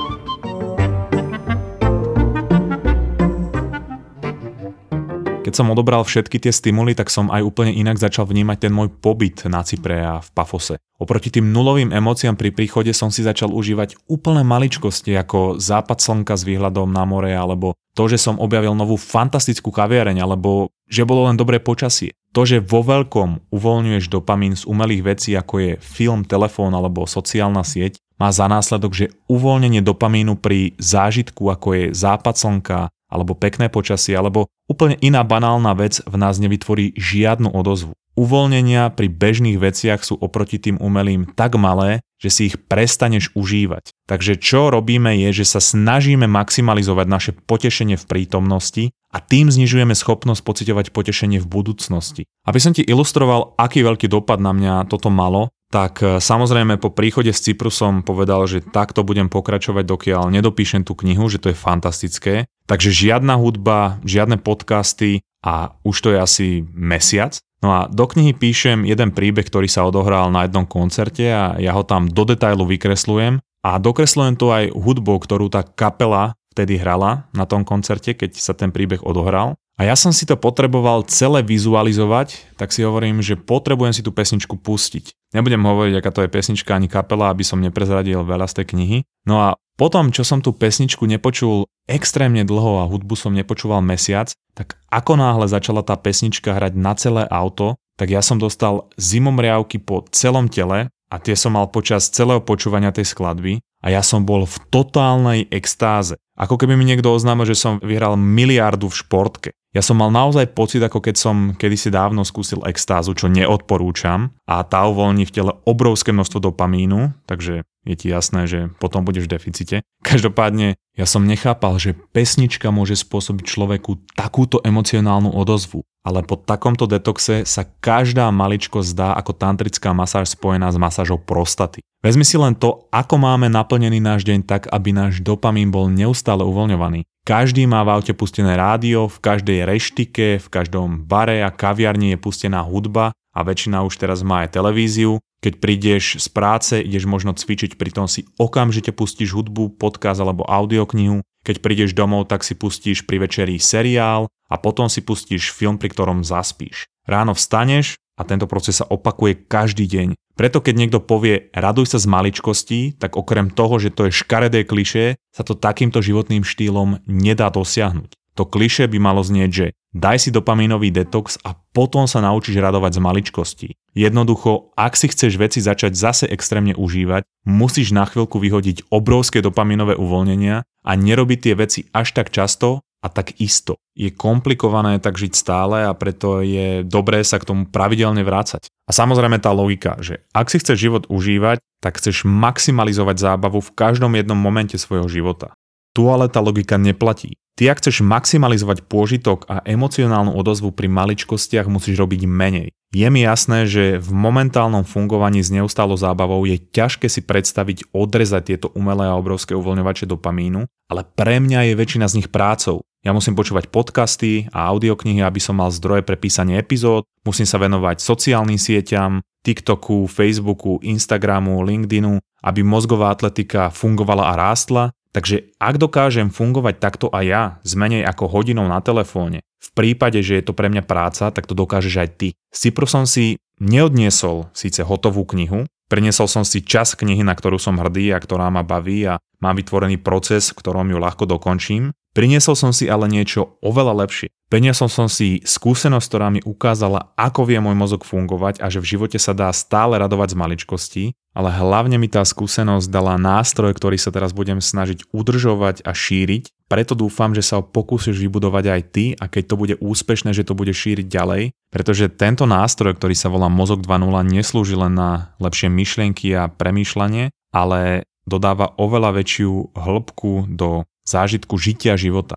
Keď 5.49 5.65
som 5.65 5.73
odobral 5.73 6.05
všetky 6.05 6.45
tie 6.45 6.53
stimuly, 6.53 6.93
tak 6.93 7.09
som 7.09 7.33
aj 7.33 7.41
úplne 7.41 7.73
inak 7.73 7.97
začal 7.97 8.29
vnímať 8.29 8.69
ten 8.69 8.73
môj 8.77 8.93
pobyt 8.93 9.49
na 9.49 9.65
Cypre 9.65 9.97
a 9.97 10.21
v 10.21 10.29
Pafose. 10.37 10.77
Oproti 11.01 11.33
tým 11.33 11.49
nulovým 11.49 11.89
emóciám 11.89 12.37
pri 12.37 12.53
príchode 12.53 12.93
som 12.93 13.09
si 13.09 13.25
začal 13.25 13.57
užívať 13.57 13.97
úplne 14.13 14.45
maličkosti 14.45 15.17
ako 15.17 15.57
západ 15.57 16.05
slnka 16.05 16.37
s 16.37 16.45
výhľadom 16.45 16.93
na 16.93 17.09
more 17.09 17.33
alebo 17.33 17.73
to, 17.97 18.13
že 18.13 18.21
som 18.21 18.37
objavil 18.37 18.77
novú 18.77 19.01
fantastickú 19.01 19.73
kaviareň 19.73 20.21
alebo 20.21 20.69
že 20.85 21.09
bolo 21.09 21.25
len 21.25 21.41
dobré 21.41 21.65
počasie. 21.65 22.13
To, 22.37 22.45
že 22.45 22.61
vo 22.61 22.85
veľkom 22.85 23.49
uvoľňuješ 23.49 24.05
dopamín 24.13 24.53
z 24.53 24.69
umelých 24.69 25.17
vecí 25.17 25.33
ako 25.33 25.55
je 25.65 25.73
film, 25.81 26.29
telefón 26.29 26.77
alebo 26.77 27.09
sociálna 27.09 27.65
sieť, 27.65 27.97
má 28.21 28.29
za 28.29 28.53
následok, 28.53 28.93
že 28.93 29.17
uvoľnenie 29.33 29.81
dopamínu 29.81 30.37
pri 30.37 30.77
zážitku 30.77 31.49
ako 31.49 31.69
je 31.73 31.85
západ 31.97 32.37
slnka, 32.37 32.93
alebo 33.09 33.33
pekné 33.35 33.73
počasie, 33.73 34.15
alebo 34.15 34.53
úplne 34.69 35.01
iná 35.01 35.25
banálna 35.25 35.73
vec 35.75 36.05
v 36.05 36.17
nás 36.21 36.37
nevytvorí 36.39 36.93
žiadnu 36.95 37.51
odozvu. 37.51 37.97
Uvoľnenia 38.19 38.91
pri 38.99 39.07
bežných 39.07 39.63
veciach 39.63 40.03
sú 40.03 40.19
oproti 40.19 40.59
tým 40.59 40.83
umelým 40.83 41.31
tak 41.39 41.55
malé, 41.55 42.03
že 42.19 42.31
si 42.35 42.41
ich 42.51 42.59
prestaneš 42.59 43.31
užívať. 43.39 43.95
Takže 44.11 44.43
čo 44.43 44.75
robíme 44.75 45.15
je, 45.23 45.43
že 45.43 45.47
sa 45.47 45.63
snažíme 45.63 46.27
maximalizovať 46.27 47.07
naše 47.07 47.31
potešenie 47.39 47.95
v 47.95 48.09
prítomnosti 48.11 48.85
a 49.15 49.23
tým 49.23 49.55
znižujeme 49.55 49.95
schopnosť 49.95 50.43
pocitovať 50.43 50.91
potešenie 50.91 51.39
v 51.39 51.47
budúcnosti. 51.47 52.27
Aby 52.43 52.59
som 52.59 52.75
ti 52.75 52.83
ilustroval, 52.83 53.55
aký 53.55 53.87
veľký 53.87 54.11
dopad 54.11 54.43
na 54.43 54.51
mňa 54.51 54.91
toto 54.91 55.15
malo, 55.15 55.55
tak 55.69 56.01
e, 56.01 56.17
samozrejme 56.19 56.81
po 56.81 56.89
príchode 56.89 57.29
z 57.33 57.53
Cypru 57.53 57.69
som 57.69 58.01
povedal, 58.01 58.49
že 58.49 58.65
takto 58.65 59.05
budem 59.05 59.29
pokračovať, 59.29 59.85
dokiaľ 59.85 60.33
nedopíšem 60.33 60.85
tú 60.85 60.97
knihu, 61.05 61.29
že 61.29 61.41
to 61.41 61.53
je 61.53 61.57
fantastické. 61.57 62.49
Takže 62.65 62.89
žiadna 62.89 63.37
hudba, 63.37 64.01
žiadne 64.05 64.41
podcasty 64.41 65.21
a 65.45 65.77
už 65.85 65.97
to 66.01 66.09
je 66.17 66.19
asi 66.19 66.49
mesiac. 66.73 67.37
No 67.59 67.75
a 67.75 67.81
do 67.91 68.07
knihy 68.07 68.33
píšem 68.39 68.87
jeden 68.87 69.11
príbeh, 69.11 69.45
ktorý 69.45 69.67
sa 69.67 69.85
odohral 69.85 70.31
na 70.31 70.47
jednom 70.47 70.65
koncerte 70.65 71.27
a 71.27 71.59
ja 71.59 71.75
ho 71.75 71.83
tam 71.83 72.07
do 72.07 72.23
detailu 72.23 72.63
vykreslujem 72.65 73.43
a 73.67 73.71
dokreslujem 73.83 74.39
to 74.39 74.55
aj 74.55 74.71
hudbou, 74.73 75.19
ktorú 75.19 75.51
tá 75.51 75.67
kapela 75.67 76.39
vtedy 76.55 76.79
hrala 76.79 77.27
na 77.35 77.45
tom 77.45 77.67
koncerte, 77.67 78.15
keď 78.15 78.39
sa 78.39 78.55
ten 78.55 78.71
príbeh 78.71 79.03
odohral. 79.03 79.59
A 79.79 79.87
ja 79.87 79.95
som 79.95 80.11
si 80.11 80.27
to 80.27 80.35
potreboval 80.35 81.07
celé 81.07 81.39
vizualizovať, 81.47 82.59
tak 82.59 82.75
si 82.75 82.83
hovorím, 82.83 83.23
že 83.23 83.39
potrebujem 83.39 83.95
si 83.95 84.03
tú 84.03 84.11
pesničku 84.11 84.59
pustiť. 84.59 85.15
Nebudem 85.37 85.61
hovoriť, 85.61 85.95
aká 86.01 86.11
to 86.11 86.25
je 86.25 86.33
pesnička 86.33 86.73
ani 86.73 86.89
kapela, 86.89 87.29
aby 87.29 87.45
som 87.45 87.61
neprezradil 87.61 88.25
veľa 88.25 88.49
z 88.49 88.63
tej 88.63 88.67
knihy. 88.73 88.99
No 89.29 89.45
a 89.45 89.49
potom, 89.77 90.11
čo 90.11 90.25
som 90.25 90.41
tú 90.41 90.57
pesničku 90.57 91.05
nepočul 91.05 91.69
extrémne 91.87 92.43
dlho 92.43 92.83
a 92.83 92.89
hudbu 92.89 93.15
som 93.15 93.37
nepočúval 93.37 93.85
mesiac, 93.85 94.33
tak 94.57 94.81
ako 94.91 95.21
náhle 95.21 95.47
začala 95.47 95.87
tá 95.87 95.95
pesnička 95.95 96.57
hrať 96.57 96.73
na 96.75 96.93
celé 96.99 97.23
auto, 97.31 97.79
tak 97.95 98.11
ja 98.11 98.25
som 98.25 98.43
dostal 98.43 98.91
zimomriavky 98.99 99.79
po 99.79 100.03
celom 100.11 100.51
tele 100.51 100.91
a 101.09 101.17
tie 101.23 101.39
som 101.39 101.55
mal 101.55 101.71
počas 101.71 102.11
celého 102.11 102.43
počúvania 102.43 102.91
tej 102.91 103.11
skladby 103.13 103.63
a 103.85 103.87
ja 103.95 104.03
som 104.03 104.27
bol 104.27 104.43
v 104.47 104.57
totálnej 104.71 105.47
extáze. 105.55 106.19
Ako 106.35 106.59
keby 106.59 106.75
mi 106.75 106.87
niekto 106.87 107.11
oznámil, 107.11 107.47
že 107.47 107.59
som 107.59 107.79
vyhral 107.79 108.19
miliardu 108.19 108.91
v 108.91 108.99
športke. 108.99 109.51
Ja 109.77 109.85
som 109.85 110.01
mal 110.01 110.09
naozaj 110.09 110.57
pocit, 110.57 110.81
ako 110.81 111.05
keď 111.05 111.15
som 111.21 111.37
kedysi 111.53 111.93
dávno 111.93 112.25
skúsil 112.25 112.65
extázu, 112.65 113.13
čo 113.13 113.29
neodporúčam 113.29 114.33
a 114.49 114.65
tá 114.65 114.89
uvoľní 114.89 115.29
v 115.29 115.35
tele 115.35 115.53
obrovské 115.69 116.09
množstvo 116.09 116.41
dopamínu, 116.41 117.13
takže 117.29 117.69
je 117.85 117.95
ti 117.97 118.09
jasné, 118.09 118.49
že 118.49 118.73
potom 118.81 119.05
budeš 119.05 119.29
v 119.29 119.37
deficite. 119.37 119.77
Každopádne 120.01 120.81
ja 120.97 121.05
som 121.05 121.29
nechápal, 121.29 121.77
že 121.77 121.97
pesnička 122.17 122.73
môže 122.73 122.97
spôsobiť 122.97 123.45
človeku 123.45 124.17
takúto 124.17 124.61
emocionálnu 124.65 125.37
odozvu, 125.37 125.85
ale 126.01 126.25
po 126.25 126.41
takomto 126.41 126.89
detoxe 126.89 127.45
sa 127.45 127.63
každá 127.65 128.33
maličko 128.33 128.81
zdá 128.81 129.13
ako 129.21 129.37
tantrická 129.37 129.93
masáž 129.93 130.33
spojená 130.33 130.73
s 130.73 130.81
masážou 130.81 131.21
prostaty. 131.21 131.85
Vezmi 132.01 132.23
si 132.25 132.41
len 132.41 132.57
to, 132.57 132.89
ako 132.89 133.21
máme 133.21 133.51
naplnený 133.53 134.01
náš 134.01 134.25
deň 134.25 134.49
tak, 134.49 134.71
aby 134.71 134.95
náš 134.95 135.21
dopamín 135.21 135.69
bol 135.75 135.91
neustále 135.91 136.47
uvoľňovaný. 136.47 137.05
Každý 137.29 137.69
má 137.69 137.85
v 137.85 137.93
aute 137.93 138.17
pustené 138.17 138.57
rádio, 138.57 139.05
v 139.05 139.21
každej 139.21 139.69
reštike, 139.69 140.41
v 140.41 140.49
každom 140.49 141.05
bare 141.05 141.45
a 141.45 141.53
kaviarni 141.53 142.17
je 142.17 142.19
pustená 142.25 142.65
hudba 142.65 143.13
a 143.37 143.45
väčšina 143.45 143.85
už 143.85 144.01
teraz 144.01 144.25
má 144.25 144.49
aj 144.49 144.57
televíziu. 144.57 145.21
Keď 145.45 145.61
prídeš 145.61 146.25
z 146.25 146.29
práce, 146.33 146.81
ideš 146.81 147.05
možno 147.05 147.37
cvičiť, 147.37 147.77
pritom 147.77 148.09
si 148.09 148.25
okamžite 148.41 148.97
pustíš 148.97 149.37
hudbu, 149.37 149.77
podcast 149.77 150.25
alebo 150.25 150.49
audioknihu. 150.49 151.21
Keď 151.45 151.61
prídeš 151.61 151.93
domov, 151.93 152.33
tak 152.33 152.49
si 152.49 152.57
pustíš 152.57 153.05
pri 153.05 153.21
večeri 153.29 153.61
seriál 153.61 154.33
a 154.49 154.57
potom 154.57 154.89
si 154.89 155.05
pustíš 155.05 155.53
film, 155.53 155.77
pri 155.77 155.93
ktorom 155.93 156.25
zaspíš. 156.25 156.89
Ráno 157.05 157.37
vstaneš 157.37 158.01
a 158.17 158.25
tento 158.25 158.49
proces 158.49 158.81
sa 158.81 158.89
opakuje 158.89 159.37
každý 159.45 159.85
deň. 159.85 160.17
Preto 160.39 160.63
keď 160.63 160.75
niekto 160.79 161.03
povie 161.03 161.51
raduj 161.51 161.91
sa 161.91 161.99
z 161.99 162.07
maličkostí, 162.07 162.95
tak 162.95 163.19
okrem 163.19 163.51
toho, 163.51 163.83
že 163.83 163.91
to 163.91 164.07
je 164.07 164.15
škaredé 164.15 164.63
kliše, 164.63 165.19
sa 165.35 165.43
to 165.43 165.59
takýmto 165.59 165.99
životným 165.99 166.47
štýlom 166.47 167.03
nedá 167.11 167.51
dosiahnuť. 167.51 168.15
To 168.39 168.47
kliše 168.47 168.87
by 168.87 169.03
malo 169.03 169.19
znieť, 169.19 169.51
že 169.51 169.67
daj 169.91 170.23
si 170.23 170.31
dopamínový 170.31 170.95
detox 170.95 171.43
a 171.43 171.59
potom 171.75 172.07
sa 172.07 172.23
naučíš 172.23 172.63
radovať 172.63 172.95
z 172.95 173.01
maličkostí. 173.03 173.69
Jednoducho, 173.99 174.71
ak 174.79 174.95
si 174.95 175.11
chceš 175.11 175.35
veci 175.43 175.59
začať 175.59 175.99
zase 175.99 176.25
extrémne 176.31 176.79
užívať, 176.79 177.27
musíš 177.43 177.91
na 177.91 178.07
chvíľku 178.07 178.39
vyhodiť 178.39 178.95
obrovské 178.95 179.43
dopamínové 179.43 179.99
uvoľnenia 179.99 180.63
a 180.63 180.91
nerobiť 180.95 181.39
tie 181.51 181.55
veci 181.59 181.81
až 181.91 182.15
tak 182.15 182.31
často, 182.31 182.87
a 182.99 183.07
tak 183.07 183.39
isto. 183.39 183.79
Je 183.95 184.11
komplikované 184.11 184.99
tak 184.99 185.15
žiť 185.15 185.33
stále 185.35 185.87
a 185.87 185.93
preto 185.95 186.43
je 186.43 186.83
dobré 186.83 187.23
sa 187.23 187.39
k 187.39 187.47
tomu 187.47 187.63
pravidelne 187.67 188.23
vrácať. 188.27 188.67
A 188.87 188.91
samozrejme 188.91 189.39
tá 189.39 189.55
logika, 189.55 189.95
že 190.03 190.27
ak 190.35 190.51
si 190.51 190.59
chceš 190.59 190.79
život 190.79 191.05
užívať, 191.07 191.63
tak 191.79 192.03
chceš 192.03 192.27
maximalizovať 192.27 193.17
zábavu 193.23 193.63
v 193.63 193.75
každom 193.75 194.19
jednom 194.19 194.39
momente 194.39 194.75
svojho 194.75 195.07
života. 195.07 195.55
Tu 195.95 196.07
ale 196.07 196.31
tá 196.31 196.43
logika 196.43 196.79
neplatí. 196.79 197.39
Ty 197.59 197.75
ak 197.75 197.83
chceš 197.83 198.07
maximalizovať 198.07 198.87
pôžitok 198.87 199.51
a 199.51 199.59
emocionálnu 199.67 200.31
odozvu 200.31 200.71
pri 200.71 200.87
maličkostiach 200.87 201.67
musíš 201.67 201.99
robiť 201.99 202.23
menej. 202.23 202.71
Je 202.95 203.05
mi 203.11 203.27
jasné, 203.27 203.69
že 203.69 204.01
v 204.01 204.11
momentálnom 204.15 204.87
fungovaní 204.87 205.45
s 205.45 205.53
neustálou 205.53 205.99
zábavou 205.99 206.47
je 206.49 206.57
ťažké 206.57 207.11
si 207.11 207.21
predstaviť 207.21 207.93
odrezať 207.93 208.43
tieto 208.49 208.67
umelé 208.73 209.11
a 209.11 209.19
obrovské 209.19 209.53
uvoľňovače 209.53 210.09
dopamínu, 210.09 210.65
ale 210.89 211.03
pre 211.05 211.37
mňa 211.37 211.69
je 211.69 211.75
väčšina 211.77 212.07
z 212.09 212.17
nich 212.23 212.29
prácou. 212.33 212.81
Ja 213.07 213.15
musím 213.15 213.39
počúvať 213.39 213.71
podcasty 213.71 214.51
a 214.51 214.67
audioknihy, 214.75 215.23
aby 215.23 215.39
som 215.39 215.59
mal 215.59 215.71
zdroje 215.71 216.03
pre 216.03 216.19
písanie 216.19 216.59
epizód, 216.59 217.07
musím 217.23 217.47
sa 217.47 217.63
venovať 217.63 218.03
sociálnym 218.03 218.59
sieťam, 218.59 219.23
TikToku, 219.47 220.11
Facebooku, 220.11 220.83
Instagramu, 220.83 221.63
LinkedInu, 221.63 222.19
aby 222.43 222.61
mozgová 222.67 223.15
atletika 223.15 223.71
fungovala 223.71 224.35
a 224.35 224.39
rástla 224.39 224.91
Takže 225.09 225.57
ak 225.57 225.81
dokážem 225.81 226.29
fungovať 226.29 226.75
takto 226.79 227.07
aj 227.09 227.25
ja 227.25 227.43
s 227.65 227.73
menej 227.73 228.05
ako 228.05 228.29
hodinou 228.29 228.69
na 228.69 228.79
telefóne, 228.85 229.41
v 229.59 229.69
prípade, 229.75 230.21
že 230.23 230.39
je 230.39 230.45
to 230.45 230.55
pre 230.55 230.69
mňa 230.71 230.85
práca, 230.85 231.33
tak 231.33 231.49
to 231.49 231.57
dokážeš 231.57 231.95
aj 231.99 232.09
ty. 232.15 232.29
Cypru 232.53 232.87
som 232.87 233.09
si 233.09 233.41
neodniesol 233.59 234.53
síce 234.55 234.85
hotovú 234.87 235.27
knihu, 235.35 235.67
priniesol 235.91 236.31
som 236.31 236.45
si 236.47 236.63
čas 236.63 236.95
knihy, 236.95 237.27
na 237.27 237.35
ktorú 237.35 237.59
som 237.59 237.81
hrdý 237.81 238.15
a 238.15 238.23
ktorá 238.23 238.53
ma 238.53 238.63
baví 238.63 239.09
a 239.09 239.19
mám 239.43 239.59
vytvorený 239.59 239.99
proces, 239.99 240.55
v 240.55 240.63
ktorom 240.63 240.93
ju 240.93 240.99
ľahko 241.01 241.25
dokončím. 241.27 241.91
Priniesol 242.19 242.59
som 242.59 242.75
si 242.75 242.91
ale 242.91 243.07
niečo 243.07 243.63
oveľa 243.63 244.03
lepšie. 244.03 244.27
Priniesol 244.51 244.91
som 244.91 245.07
si 245.07 245.39
skúsenosť, 245.39 246.07
ktorá 246.11 246.35
mi 246.35 246.43
ukázala, 246.43 247.15
ako 247.15 247.47
vie 247.47 247.63
môj 247.63 247.79
mozog 247.79 248.03
fungovať 248.03 248.59
a 248.59 248.67
že 248.67 248.83
v 248.83 248.91
živote 248.99 249.23
sa 249.23 249.39
dá 249.39 249.47
stále 249.55 249.95
radovať 250.03 250.35
z 250.35 250.41
maličkostí, 250.43 251.05
ale 251.31 251.55
hlavne 251.55 251.95
mi 251.95 252.11
tá 252.11 252.27
skúsenosť 252.27 252.91
dala 252.91 253.15
nástroj, 253.23 253.71
ktorý 253.71 253.95
sa 254.03 254.11
teraz 254.11 254.35
budem 254.35 254.59
snažiť 254.59 255.15
udržovať 255.15 255.87
a 255.87 255.95
šíriť. 255.95 256.67
Preto 256.67 256.99
dúfam, 256.99 257.39
že 257.39 257.47
sa 257.47 257.63
ho 257.63 257.63
pokúsiš 257.63 258.19
vybudovať 258.19 258.65
aj 258.67 258.83
ty 258.91 259.05
a 259.15 259.31
keď 259.31 259.45
to 259.47 259.55
bude 259.55 259.75
úspešné, 259.79 260.35
že 260.35 260.43
to 260.43 260.59
bude 260.59 260.75
šíriť 260.75 261.07
ďalej, 261.07 261.55
pretože 261.71 262.11
tento 262.11 262.51
nástroj, 262.51 262.99
ktorý 262.99 263.15
sa 263.15 263.31
volá 263.31 263.47
Mozog 263.47 263.87
2.0, 263.87 264.11
neslúži 264.27 264.75
len 264.75 264.99
na 264.99 265.39
lepšie 265.39 265.71
myšlienky 265.71 266.35
a 266.35 266.51
premýšľanie, 266.51 267.31
ale 267.55 268.11
dodáva 268.27 268.75
oveľa 268.75 269.23
väčšiu 269.23 269.79
hĺbku 269.79 270.51
do 270.51 270.83
zážitku 271.09 271.57
žitia 271.57 271.97
života 271.97 272.37